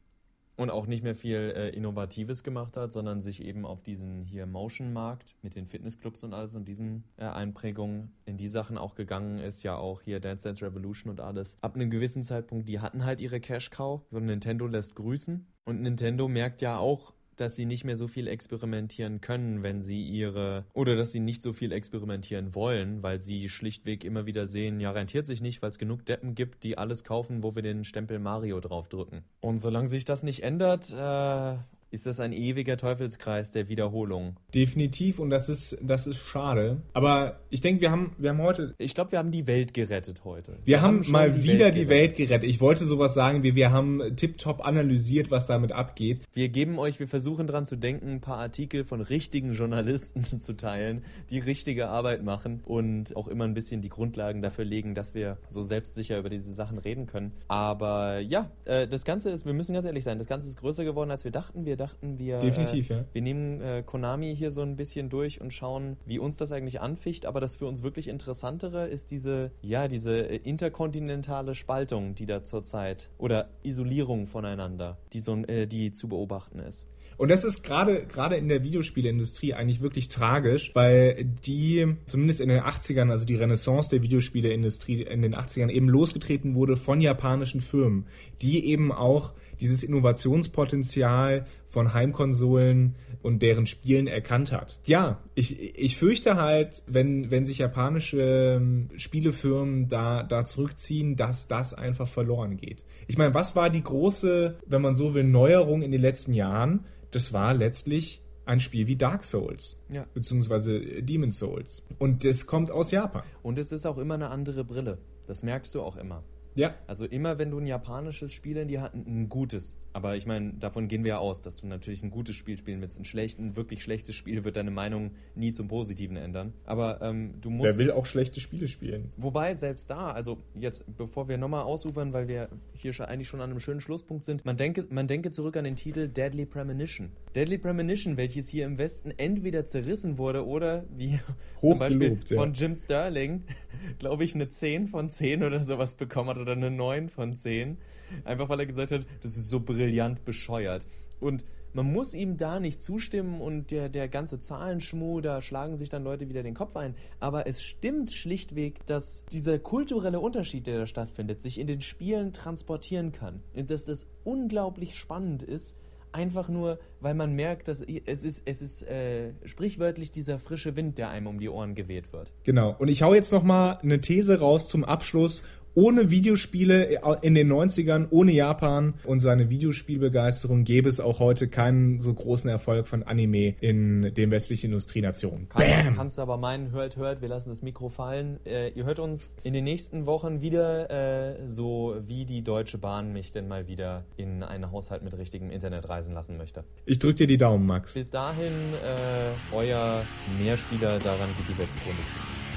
und 0.56 0.70
auch 0.70 0.86
nicht 0.86 1.02
mehr 1.02 1.14
viel 1.14 1.52
äh, 1.56 1.70
Innovatives 1.70 2.44
gemacht 2.44 2.76
hat, 2.76 2.92
sondern 2.92 3.20
sich 3.20 3.42
eben 3.44 3.66
auf 3.66 3.82
diesen 3.82 4.24
hier 4.24 4.46
Motion-Markt 4.46 5.34
mit 5.42 5.56
den 5.56 5.66
Fitnessclubs 5.66 6.22
und 6.24 6.32
alles 6.32 6.54
und 6.54 6.68
diesen 6.68 7.04
äh, 7.16 7.24
Einprägungen 7.24 8.14
in 8.24 8.36
die 8.36 8.48
Sachen 8.48 8.78
auch 8.78 8.94
gegangen 8.94 9.38
ist, 9.38 9.62
ja 9.62 9.76
auch 9.76 10.02
hier 10.02 10.20
Dance 10.20 10.44
Dance 10.44 10.64
Revolution 10.64 11.10
und 11.10 11.20
alles. 11.20 11.58
Ab 11.60 11.74
einem 11.74 11.90
gewissen 11.90 12.22
Zeitpunkt, 12.22 12.68
die 12.68 12.80
hatten 12.80 13.04
halt 13.04 13.20
ihre 13.20 13.40
Cash-Cow, 13.40 14.02
so 14.08 14.20
Nintendo 14.20 14.66
lässt 14.66 14.94
grüßen. 14.94 15.46
Und 15.64 15.80
Nintendo 15.80 16.28
merkt 16.28 16.62
ja 16.62 16.78
auch, 16.78 17.14
dass 17.40 17.56
sie 17.56 17.66
nicht 17.66 17.84
mehr 17.84 17.96
so 17.96 18.06
viel 18.06 18.28
experimentieren 18.28 19.20
können, 19.20 19.62
wenn 19.62 19.82
sie 19.82 20.02
ihre 20.02 20.64
oder 20.72 20.96
dass 20.96 21.12
sie 21.12 21.20
nicht 21.20 21.42
so 21.42 21.52
viel 21.52 21.72
experimentieren 21.72 22.54
wollen, 22.54 23.02
weil 23.02 23.20
sie 23.20 23.48
schlichtweg 23.48 24.04
immer 24.04 24.26
wieder 24.26 24.46
sehen, 24.46 24.80
ja, 24.80 24.90
rentiert 24.90 25.26
sich 25.26 25.40
nicht, 25.40 25.62
weil 25.62 25.70
es 25.70 25.78
genug 25.78 26.04
Deppen 26.06 26.34
gibt, 26.34 26.64
die 26.64 26.78
alles 26.78 27.04
kaufen, 27.04 27.42
wo 27.42 27.54
wir 27.54 27.62
den 27.62 27.84
Stempel 27.84 28.18
Mario 28.18 28.60
draufdrücken. 28.60 29.22
Und 29.40 29.58
solange 29.58 29.88
sich 29.88 30.04
das 30.04 30.22
nicht 30.22 30.42
ändert, 30.42 30.92
äh, 30.92 31.56
ist 31.90 32.06
das 32.06 32.20
ein 32.20 32.32
ewiger 32.32 32.76
Teufelskreis 32.76 33.50
der 33.50 33.68
Wiederholung. 33.68 34.36
Definitiv 34.54 35.18
und 35.18 35.30
das 35.30 35.48
ist, 35.48 35.78
das 35.80 36.06
ist 36.06 36.18
schade. 36.18 36.82
Aber 36.92 37.40
ich 37.50 37.60
denke, 37.60 37.80
wir 37.80 37.90
haben, 37.90 38.12
wir 38.18 38.30
haben 38.30 38.42
heute. 38.42 38.74
Ich 38.78 38.94
glaube, 38.94 39.12
wir 39.12 39.18
haben 39.18 39.30
die 39.30 39.46
Welt 39.46 39.74
gerettet 39.74 40.24
heute. 40.24 40.52
Wir, 40.64 40.66
wir 40.66 40.82
haben, 40.82 41.04
haben 41.04 41.12
mal 41.12 41.30
die 41.30 41.44
wieder 41.44 41.66
Welt 41.66 41.76
die 41.76 41.88
Welt 41.88 42.16
gerettet. 42.16 42.48
Ich 42.48 42.60
wollte 42.60 42.84
sowas 42.84 43.14
sagen, 43.14 43.42
wie 43.42 43.54
wir 43.54 43.70
haben 43.70 44.02
tiptop 44.16 44.64
analysiert, 44.64 45.30
was 45.30 45.46
damit 45.46 45.72
abgeht. 45.72 46.20
Wir 46.32 46.48
geben 46.48 46.78
euch, 46.78 46.98
wir 46.98 47.08
versuchen 47.08 47.46
dran 47.46 47.64
zu 47.64 47.76
denken, 47.76 48.08
ein 48.08 48.20
paar 48.20 48.38
Artikel 48.38 48.84
von 48.84 49.00
richtigen 49.00 49.52
Journalisten 49.52 50.24
zu 50.40 50.56
teilen, 50.56 51.04
die 51.30 51.38
richtige 51.38 51.88
Arbeit 51.88 52.24
machen 52.24 52.60
und 52.64 53.16
auch 53.16 53.28
immer 53.28 53.44
ein 53.44 53.54
bisschen 53.54 53.80
die 53.80 53.88
Grundlagen 53.88 54.42
dafür 54.42 54.64
legen, 54.64 54.94
dass 54.94 55.14
wir 55.14 55.38
so 55.48 55.62
selbstsicher 55.62 56.18
über 56.18 56.28
diese 56.28 56.52
Sachen 56.52 56.78
reden 56.78 57.06
können. 57.06 57.32
Aber 57.46 58.18
ja, 58.18 58.50
äh, 58.64 58.88
das 58.88 59.04
Ganze 59.04 59.30
ist, 59.30 59.46
wir 59.46 59.52
müssen 59.52 59.74
ganz 59.74 59.86
ehrlich 59.86 60.04
sein, 60.04 60.18
das 60.18 60.26
Ganze 60.26 60.48
ist 60.48 60.56
größer 60.56 60.84
geworden, 60.84 61.10
als 61.10 61.24
wir 61.24 61.30
dachten. 61.30 61.64
Wir 61.64 61.76
dachten, 61.76 61.83
wir, 62.00 62.38
Definitiv, 62.38 62.90
äh, 62.90 62.94
ja. 62.94 63.04
wir 63.12 63.22
nehmen 63.22 63.60
äh, 63.60 63.82
Konami 63.84 64.34
hier 64.36 64.50
so 64.50 64.62
ein 64.62 64.76
bisschen 64.76 65.08
durch 65.08 65.40
und 65.40 65.52
schauen, 65.52 65.96
wie 66.06 66.18
uns 66.18 66.38
das 66.38 66.52
eigentlich 66.52 66.80
anficht. 66.80 67.26
Aber 67.26 67.40
das 67.40 67.56
für 67.56 67.66
uns 67.66 67.82
wirklich 67.82 68.08
Interessantere 68.08 68.86
ist 68.86 69.10
diese, 69.10 69.52
ja, 69.62 69.88
diese 69.88 70.28
äh, 70.28 70.36
interkontinentale 70.36 71.54
Spaltung, 71.54 72.14
die 72.14 72.26
da 72.26 72.44
zurzeit 72.44 73.10
oder 73.18 73.50
Isolierung 73.62 74.26
voneinander, 74.26 74.98
die 75.12 75.20
so, 75.20 75.36
äh, 75.44 75.66
die 75.66 75.92
zu 75.92 76.08
beobachten 76.08 76.58
ist. 76.58 76.88
Und 77.16 77.30
das 77.30 77.44
ist 77.44 77.62
gerade 77.62 78.06
gerade 78.06 78.36
in 78.36 78.48
der 78.48 78.62
Videospielindustrie 78.62 79.54
eigentlich 79.54 79.80
wirklich 79.80 80.08
tragisch, 80.08 80.70
weil 80.74 81.24
die 81.24 81.96
zumindest 82.06 82.40
in 82.40 82.48
den 82.48 82.60
80ern, 82.60 83.10
also 83.10 83.24
die 83.24 83.36
Renaissance 83.36 83.90
der 83.90 84.02
Videospieleindustrie 84.02 85.02
in 85.02 85.22
den 85.22 85.34
80ern 85.34 85.70
eben 85.70 85.88
losgetreten 85.88 86.54
wurde 86.54 86.76
von 86.76 87.00
japanischen 87.00 87.60
Firmen, 87.60 88.06
die 88.42 88.66
eben 88.66 88.90
auch 88.90 89.32
dieses 89.60 89.82
Innovationspotenzial 89.82 91.46
von 91.66 91.92
Heimkonsolen 91.92 92.94
und 93.22 93.42
deren 93.42 93.66
Spielen 93.66 94.06
erkannt 94.06 94.52
hat. 94.52 94.78
Ja, 94.84 95.20
ich, 95.34 95.78
ich 95.78 95.96
fürchte 95.96 96.36
halt, 96.36 96.82
wenn, 96.86 97.30
wenn 97.30 97.44
sich 97.46 97.58
japanische 97.58 98.56
ähm, 98.56 98.90
Spielefirmen 98.96 99.88
da, 99.88 100.22
da 100.22 100.44
zurückziehen, 100.44 101.16
dass 101.16 101.48
das 101.48 101.74
einfach 101.74 102.08
verloren 102.08 102.56
geht. 102.56 102.84
Ich 103.06 103.18
meine, 103.18 103.34
was 103.34 103.56
war 103.56 103.70
die 103.70 103.82
große, 103.82 104.58
wenn 104.66 104.82
man 104.82 104.94
so 104.94 105.14
will, 105.14 105.24
Neuerung 105.24 105.82
in 105.82 105.90
den 105.90 106.00
letzten 106.00 106.32
Jahren? 106.32 106.84
das 107.14 107.32
war 107.32 107.54
letztlich 107.54 108.20
ein 108.44 108.60
Spiel 108.60 108.86
wie 108.86 108.96
Dark 108.96 109.24
Souls. 109.24 109.76
Ja. 109.88 110.06
Beziehungsweise 110.12 110.80
Demon 111.02 111.30
Souls. 111.30 111.82
Und 111.98 112.24
das 112.24 112.46
kommt 112.46 112.70
aus 112.70 112.90
Japan. 112.90 113.22
Und 113.42 113.58
es 113.58 113.72
ist 113.72 113.86
auch 113.86 113.98
immer 113.98 114.14
eine 114.14 114.30
andere 114.30 114.64
Brille. 114.64 114.98
Das 115.26 115.42
merkst 115.42 115.74
du 115.74 115.82
auch 115.82 115.96
immer. 115.96 116.22
Ja. 116.54 116.74
Also 116.86 117.04
immer, 117.04 117.38
wenn 117.38 117.50
du 117.50 117.58
ein 117.58 117.66
japanisches 117.66 118.32
Spiel 118.32 118.56
in 118.56 118.68
die 118.68 118.78
Hand, 118.78 118.94
ein 118.94 119.28
gutes, 119.28 119.76
aber 119.94 120.16
ich 120.16 120.26
meine, 120.26 120.54
davon 120.54 120.88
gehen 120.88 121.04
wir 121.04 121.10
ja 121.10 121.18
aus, 121.18 121.40
dass 121.40 121.54
du 121.54 121.68
natürlich 121.68 122.02
ein 122.02 122.10
gutes 122.10 122.34
Spiel 122.34 122.58
spielen 122.58 122.80
willst. 122.80 122.98
Ein 122.98 123.04
schlecht, 123.04 123.38
ein 123.38 123.54
wirklich 123.54 123.80
schlechtes 123.80 124.16
Spiel 124.16 124.42
wird 124.42 124.56
deine 124.56 124.72
Meinung 124.72 125.12
nie 125.36 125.52
zum 125.52 125.68
Positiven 125.68 126.16
ändern. 126.16 126.52
Aber 126.66 127.00
ähm, 127.00 127.34
du 127.40 127.48
musst. 127.48 127.70
Wer 127.70 127.78
will 127.78 127.92
auch 127.92 128.04
schlechte 128.04 128.40
Spiele 128.40 128.66
spielen? 128.66 129.12
Wobei, 129.16 129.54
selbst 129.54 129.88
da, 129.90 130.10
also 130.10 130.38
jetzt, 130.58 130.84
bevor 130.96 131.28
wir 131.28 131.38
nochmal 131.38 131.62
ausufern, 131.62 132.12
weil 132.12 132.26
wir 132.26 132.48
hier 132.72 132.92
schon, 132.92 133.06
eigentlich 133.06 133.28
schon 133.28 133.40
an 133.40 133.50
einem 133.50 133.60
schönen 133.60 133.80
Schlusspunkt 133.80 134.24
sind, 134.24 134.44
man 134.44 134.56
denke, 134.56 134.84
man 134.90 135.06
denke 135.06 135.30
zurück 135.30 135.56
an 135.56 135.62
den 135.62 135.76
Titel 135.76 136.08
Deadly 136.08 136.44
Premonition. 136.44 137.12
Deadly 137.36 137.58
Premonition, 137.58 138.16
welches 138.16 138.48
hier 138.48 138.66
im 138.66 138.78
Westen 138.78 139.12
entweder 139.16 139.64
zerrissen 139.64 140.18
wurde 140.18 140.44
oder, 140.44 140.86
wie 140.96 141.20
zum 141.62 141.78
Beispiel 141.78 142.18
ja. 142.28 142.36
von 142.36 142.52
Jim 142.52 142.74
Sterling, 142.74 143.44
glaube 144.00 144.24
ich, 144.24 144.34
eine 144.34 144.48
10 144.48 144.88
von 144.88 145.08
10 145.08 145.44
oder 145.44 145.62
sowas 145.62 145.94
bekommen 145.94 146.30
hat 146.30 146.38
oder 146.38 146.52
eine 146.52 146.72
9 146.72 147.10
von 147.10 147.36
10 147.36 147.78
Einfach 148.24 148.48
weil 148.48 148.60
er 148.60 148.66
gesagt 148.66 148.92
hat, 148.92 149.06
das 149.22 149.36
ist 149.36 149.48
so 149.48 149.60
brillant 149.60 150.24
bescheuert. 150.24 150.86
Und 151.20 151.44
man 151.74 151.92
muss 151.92 152.14
ihm 152.14 152.36
da 152.36 152.60
nicht 152.60 152.80
zustimmen 152.80 153.40
und 153.40 153.72
der, 153.72 153.88
der 153.88 154.08
ganze 154.08 154.38
Zahlenschmuh, 154.38 155.20
da 155.20 155.42
schlagen 155.42 155.76
sich 155.76 155.88
dann 155.88 156.04
Leute 156.04 156.28
wieder 156.28 156.44
den 156.44 156.54
Kopf 156.54 156.76
ein. 156.76 156.94
Aber 157.18 157.48
es 157.48 157.62
stimmt 157.62 158.12
schlichtweg, 158.12 158.86
dass 158.86 159.24
dieser 159.32 159.58
kulturelle 159.58 160.20
Unterschied, 160.20 160.68
der 160.68 160.78
da 160.78 160.86
stattfindet, 160.86 161.42
sich 161.42 161.58
in 161.58 161.66
den 161.66 161.80
Spielen 161.80 162.32
transportieren 162.32 163.10
kann. 163.10 163.42
Und 163.56 163.70
dass 163.70 163.86
das 163.86 164.06
unglaublich 164.22 164.96
spannend 164.96 165.42
ist, 165.42 165.76
einfach 166.12 166.48
nur, 166.48 166.78
weil 167.00 167.14
man 167.14 167.32
merkt, 167.32 167.66
dass 167.66 167.80
es 167.80 168.22
ist, 168.22 168.42
es 168.44 168.62
ist 168.62 168.84
äh, 168.84 169.32
sprichwörtlich 169.44 170.12
dieser 170.12 170.38
frische 170.38 170.76
Wind, 170.76 170.96
der 170.96 171.10
einem 171.10 171.26
um 171.26 171.40
die 171.40 171.48
Ohren 171.48 171.74
geweht 171.74 172.12
wird. 172.12 172.32
Genau. 172.44 172.76
Und 172.78 172.86
ich 172.86 173.02
hau 173.02 173.14
jetzt 173.14 173.32
noch 173.32 173.42
mal 173.42 173.78
eine 173.82 174.00
These 174.00 174.38
raus 174.38 174.68
zum 174.68 174.84
Abschluss 174.84 175.42
ohne 175.74 176.10
Videospiele 176.10 177.00
in 177.22 177.34
den 177.34 177.52
90ern, 177.52 178.06
ohne 178.10 178.32
Japan 178.32 178.94
und 179.04 179.20
seine 179.20 179.50
Videospielbegeisterung 179.50 180.64
gäbe 180.64 180.88
es 180.88 181.00
auch 181.00 181.20
heute 181.20 181.48
keinen 181.48 182.00
so 182.00 182.14
großen 182.14 182.48
Erfolg 182.48 182.88
von 182.88 183.02
Anime 183.02 183.54
in 183.60 184.14
den 184.14 184.30
westlichen 184.30 184.66
Industrienationen. 184.66 185.48
Kann, 185.48 185.94
kannst 185.96 186.18
du 186.18 186.22
aber 186.22 186.36
meinen, 186.36 186.72
hört, 186.72 186.96
hört, 186.96 187.20
wir 187.20 187.28
lassen 187.28 187.50
das 187.50 187.62
Mikro 187.62 187.88
fallen. 187.88 188.38
Äh, 188.44 188.70
ihr 188.70 188.84
hört 188.84 188.98
uns 188.98 189.36
in 189.42 189.52
den 189.52 189.64
nächsten 189.64 190.06
Wochen 190.06 190.40
wieder, 190.40 190.90
äh, 190.90 191.48
so 191.48 191.96
wie 192.00 192.24
die 192.24 192.42
Deutsche 192.42 192.78
Bahn 192.78 193.12
mich 193.12 193.32
denn 193.32 193.48
mal 193.48 193.66
wieder 193.66 194.04
in 194.16 194.42
einen 194.42 194.70
Haushalt 194.70 195.02
mit 195.02 195.16
richtigem 195.16 195.50
Internet 195.50 195.88
reisen 195.88 196.14
lassen 196.14 196.36
möchte. 196.36 196.64
Ich 196.86 196.98
drück 196.98 197.16
dir 197.16 197.26
die 197.26 197.38
Daumen, 197.38 197.66
Max. 197.66 197.94
Bis 197.94 198.10
dahin, 198.10 198.52
äh, 198.84 199.54
euer 199.54 200.02
Mehrspieler, 200.40 200.98
daran 200.98 201.28
geht 201.36 201.48
die 201.48 201.58
Welt 201.58 201.72
zugrunde. 201.72 202.02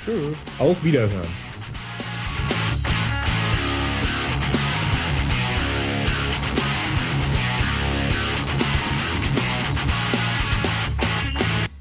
Tschüss. 0.03 0.35
Auf 0.59 0.83
Wiederhören. 0.83 1.56